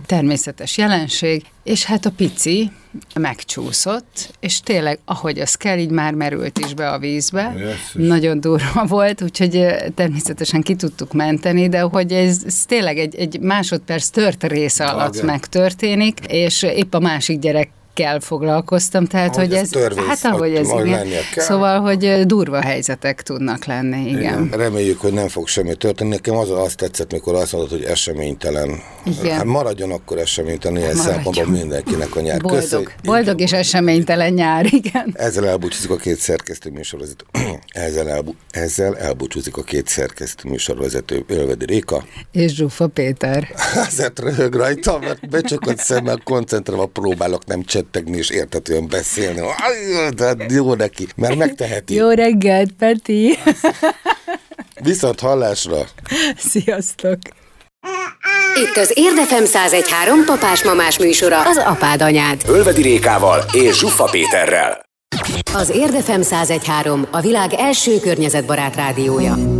Természetes 0.60 0.76
jelenség, 0.76 1.42
és 1.62 1.84
hát 1.84 2.06
a 2.06 2.10
pici 2.10 2.70
megcsúszott, 3.14 4.34
és 4.40 4.60
tényleg, 4.60 4.98
ahogy 5.04 5.38
az 5.38 5.54
kell, 5.54 5.78
így 5.78 5.90
már 5.90 6.14
merült 6.14 6.58
is 6.58 6.74
be 6.74 6.90
a 6.90 6.98
vízbe. 6.98 7.54
Yes, 7.56 7.92
Nagyon 7.92 8.40
durva 8.40 8.84
volt, 8.86 9.22
úgyhogy 9.22 9.66
természetesen 9.94 10.62
ki 10.62 10.74
tudtuk 10.74 11.12
menteni, 11.12 11.68
de 11.68 11.80
hogy 11.80 12.12
ez, 12.12 12.42
ez 12.46 12.64
tényleg 12.64 12.98
egy, 12.98 13.14
egy 13.14 13.40
másodperc 13.40 14.08
tört 14.08 14.44
része 14.44 14.84
alatt 14.84 15.14
okay. 15.14 15.26
megtörténik, 15.26 16.18
és 16.26 16.62
épp 16.62 16.94
a 16.94 17.00
másik 17.00 17.38
gyerek 17.38 17.70
kell 18.00 18.20
foglalkoztam, 18.20 19.06
tehát 19.06 19.36
ahogy 19.36 19.48
hogy 19.48 19.56
ez, 19.56 19.68
törvény, 19.68 20.04
hát 20.04 20.24
ahogy 20.24 20.54
ez 20.54 20.68
igen. 20.84 21.06
Szóval, 21.36 21.80
hogy 21.80 22.26
durva 22.26 22.60
helyzetek 22.60 23.22
tudnak 23.22 23.64
lenni, 23.64 24.08
igen. 24.08 24.18
igen. 24.18 24.48
Reméljük, 24.52 25.00
hogy 25.00 25.12
nem 25.12 25.28
fog 25.28 25.48
semmi 25.48 25.74
történni. 25.74 26.10
Nekem 26.10 26.36
az 26.36 26.50
azt 26.50 26.76
tetszett, 26.76 27.12
mikor 27.12 27.34
azt 27.34 27.52
mondod, 27.52 27.70
hogy 27.70 27.82
eseménytelen. 27.82 28.82
Igen. 29.04 29.36
Hát 29.36 29.44
maradjon 29.44 29.90
akkor 29.90 30.18
eseménytelen, 30.18 30.80
ilyen 30.80 30.94
szempontból 30.94 31.46
mindenkinek 31.46 32.16
a 32.16 32.20
nyár. 32.20 32.40
Boldog, 32.40 32.60
Köszön, 32.60 32.88
Boldog 33.04 33.40
és 33.40 33.52
eseménytelen 33.52 34.32
nyár, 34.32 34.66
igen. 34.70 35.14
Ezzel 35.16 35.46
elbúcsúzik 35.46 35.90
a 35.90 35.96
két 35.96 36.18
szerkesztő 36.18 36.70
műsorvezető. 36.70 37.24
ezzel, 37.86 38.08
elbú, 38.08 38.34
ezzel 38.50 38.96
elbúcsúzik 38.96 39.56
a 39.56 39.62
két 39.62 39.88
szerkesztő 39.88 40.48
műsorvezető 40.48 41.24
Ölvedi 41.26 41.64
Réka. 41.64 42.04
És 42.32 42.54
Zsufa 42.54 42.86
Péter. 42.86 43.48
Azért 43.86 44.18
röhög 44.18 44.54
rajta, 44.54 44.98
mert 44.98 45.28
becsukott 45.28 45.78
szemmel 45.78 46.20
koncentrálva 46.24 46.86
próbálok 46.86 47.46
nem 47.46 47.62
csinálni 47.62 47.78
rettegni 47.92 48.18
és 48.18 48.30
értetően 48.30 48.88
beszélni. 48.88 49.40
De 50.14 50.24
hát 50.26 50.52
jó 50.52 50.74
neki, 50.74 51.06
mert 51.16 51.36
megteheti. 51.36 51.94
Jó 51.94 52.10
reggelt, 52.10 52.72
Peti! 52.72 53.38
Viszont 54.82 55.20
hallásra! 55.20 55.76
Sziasztok! 56.36 57.18
Itt 58.54 58.76
az 58.76 58.92
Érdefem 58.94 59.42
1013 59.42 60.24
papás-mamás 60.24 60.98
műsora, 60.98 61.42
az 61.42 61.56
apád 61.56 62.02
anyád. 62.02 62.42
Ölvedi 62.48 62.82
Rékával 62.82 63.44
és 63.52 63.78
Zsuffa 63.78 64.04
Péterrel. 64.04 64.82
Az 65.54 65.70
Érdefem 65.70 66.20
1013 66.20 67.06
a 67.10 67.20
világ 67.20 67.52
első 67.54 67.98
környezetbarát 67.98 68.76
rádiója. 68.76 69.59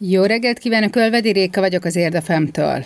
Jó 0.00 0.22
reggelt 0.22 0.58
kívánok, 0.58 0.96
Ölvedi 0.96 1.32
Réka 1.32 1.60
vagyok 1.60 1.84
az 1.84 1.96
Érdefemtől. 1.96 2.84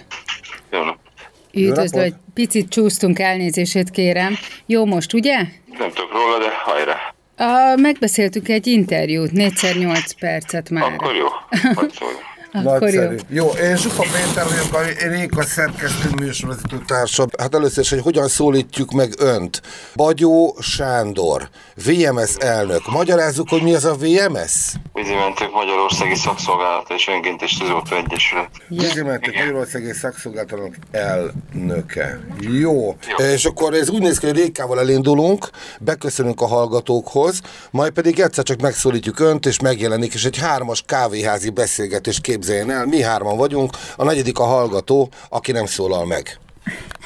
Jó 0.70 1.68
Üdvözlő, 1.68 2.00
hogy 2.00 2.14
picit 2.34 2.68
csúsztunk, 2.68 3.18
elnézését 3.18 3.90
kérem. 3.90 4.34
Jó 4.66 4.84
most, 4.84 5.12
ugye? 5.12 5.34
Nem 5.78 5.90
tudok 5.94 6.12
róla, 6.12 6.38
de 6.38 6.50
hajrá. 6.64 7.14
A, 7.36 7.76
megbeszéltük 7.76 8.48
egy 8.48 8.66
interjút, 8.66 9.32
négyszer 9.32 9.76
nyolc 9.76 10.12
percet 10.12 10.70
már. 10.70 10.92
Akkor 10.92 11.14
jó, 11.14 11.26
Akkor 12.52 12.80
Nagyszerű. 12.80 13.16
Jó. 13.28 13.44
jó, 13.44 13.64
én 13.64 13.76
Zsufa 13.76 14.02
Péter 14.02 14.44
vagyok, 14.44 14.74
a 14.74 15.06
Réka 15.08 15.42
szerkesztő 15.42 16.08
műsorvezető 16.16 16.82
társam. 16.86 17.28
Hát 17.38 17.54
először 17.54 17.82
is, 17.84 17.90
hogy 17.90 18.00
hogyan 18.00 18.28
szólítjuk 18.28 18.90
meg 18.90 19.14
önt. 19.18 19.62
Bagyó 19.94 20.56
Sándor, 20.60 21.48
VMS 21.84 22.34
elnök. 22.38 22.90
Magyarázzuk, 22.90 23.48
hogy 23.48 23.62
mi 23.62 23.74
az 23.74 23.84
a 23.84 23.94
VMS? 23.94 24.72
Vízimentők 24.92 25.52
Magyarországi 25.52 26.14
Szakszolgálat 26.14 26.90
és 26.90 27.08
Önként 27.08 27.42
és 27.42 27.56
Tűzoltó 27.56 27.96
Egyesület. 27.96 28.50
Vízimentők 28.68 29.34
Magyarországi 29.34 29.92
Szakszolgálatának 29.92 30.74
elnöke. 30.90 32.20
Jó. 32.40 32.96
Jó. 33.18 33.26
És 33.26 33.44
akkor 33.44 33.74
ez 33.74 33.90
úgy 33.90 34.02
néz 34.02 34.18
ki, 34.18 34.26
hogy 34.26 34.36
Rékával 34.36 34.78
elindulunk, 34.78 35.48
beköszönünk 35.80 36.40
a 36.40 36.46
hallgatókhoz, 36.46 37.40
majd 37.70 37.92
pedig 37.92 38.20
egyszer 38.20 38.44
csak 38.44 38.60
megszólítjuk 38.60 39.20
önt, 39.20 39.46
és 39.46 39.60
megjelenik, 39.60 40.14
és 40.14 40.24
egy 40.24 40.38
hármas 40.38 40.82
kávéházi 40.86 41.50
beszélgetés 41.50 42.20
kép 42.20 42.40
képzeljen 42.42 42.70
el, 42.70 42.86
mi 42.86 43.02
hárman 43.02 43.36
vagyunk, 43.36 43.76
a 43.96 44.04
negyedik 44.04 44.38
a 44.38 44.44
hallgató, 44.44 45.08
aki 45.28 45.52
nem 45.52 45.66
szólal 45.66 46.06
meg. 46.06 46.38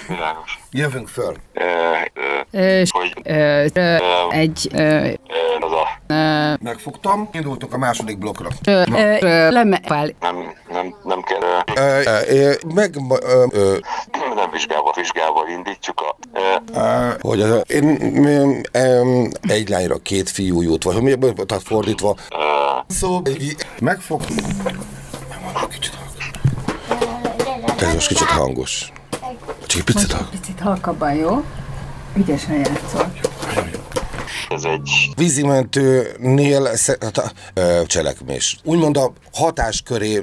Világos. 0.08 0.58
Jövünk 0.70 1.08
föl. 1.08 1.36
Egy... 4.30 4.70
Megfogtam, 6.62 7.28
indultunk 7.32 7.74
a 7.74 7.78
második 7.78 8.18
blokkra. 8.18 8.48
Nem, 8.60 9.78
nem, 10.68 10.94
nem 11.04 11.22
kell. 11.22 11.40
Meg... 12.74 12.96
Nem 14.34 14.50
vizsgával, 14.50 14.92
vizsgával 14.96 15.48
indítjuk 15.48 16.00
a... 16.00 16.16
Hogy 17.20 17.40
az, 17.40 17.62
én, 17.66 18.60
egy 19.42 19.68
lányra 19.68 19.96
két 19.96 20.30
fiú 20.30 20.62
jut, 20.62 20.82
vagy 20.82 21.02
mi, 21.02 21.14
tehát 21.46 21.62
fordítva. 21.62 22.16
Szóval 22.88 23.22
megfogtam. 23.80 24.36
Kicsit 25.68 25.94
hangos. 25.94 26.30
Ez 27.80 27.92
most 27.94 28.08
kicsit 28.08 28.26
hangos. 28.26 28.92
Csak 29.66 29.78
egy 29.78 29.84
picit 29.84 30.12
hangos. 30.12 30.38
Picit 30.40 30.60
halkabban, 30.60 31.14
jó? 31.14 31.44
Ügyesen 32.16 32.54
játszol. 32.54 33.12
Ez 34.50 34.64
egy... 34.64 35.10
Vízimentőnél 35.16 36.70
hát, 37.00 37.32
cselekmés. 37.86 38.58
Úgymond 38.64 38.96
a 38.96 39.12
hatásköré... 39.34 40.22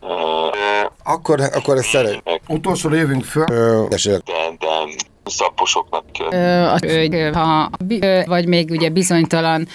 Akkor, 1.04 1.42
akkor 1.54 1.78
ezt 1.78 1.90
szeret. 1.90 2.24
Utolsó 2.48 2.94
jövünk 2.94 3.24
föl. 3.24 3.46
De, 3.88 4.22
de 5.24 5.32
szaposoknak 5.32 6.06
kell. 6.12 7.32
Ha, 7.34 7.70
vagy 8.26 8.48
még 8.48 8.70
ugye 8.70 8.90
bizonytalan 8.90 9.68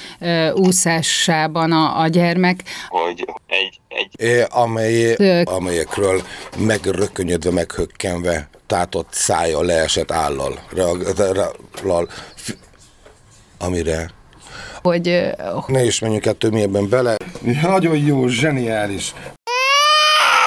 úszásában 0.55 1.73
a, 1.73 2.01
a 2.01 2.07
gyermek. 2.07 2.63
Hogy 2.89 3.25
egy, 3.47 3.81
egy... 3.89 4.11
É, 4.17 4.45
amely, 4.49 5.15
amelyekről 5.45 6.23
megrökönyödve, 6.59 7.51
meghökkenve 7.51 8.49
tátott 8.67 9.09
szája 9.11 9.63
leesett 9.63 10.11
állal, 10.11 10.59
reagál, 10.71 11.55
amire 13.59 14.17
hogy... 14.83 15.35
Ne 15.67 15.85
is 15.85 15.99
menjünk 15.99 16.27
ettől 16.27 16.51
mélyebben 16.51 16.89
bele. 16.89 17.17
Nagyon 17.63 17.97
jó, 17.97 18.27
zseniális. 18.27 19.15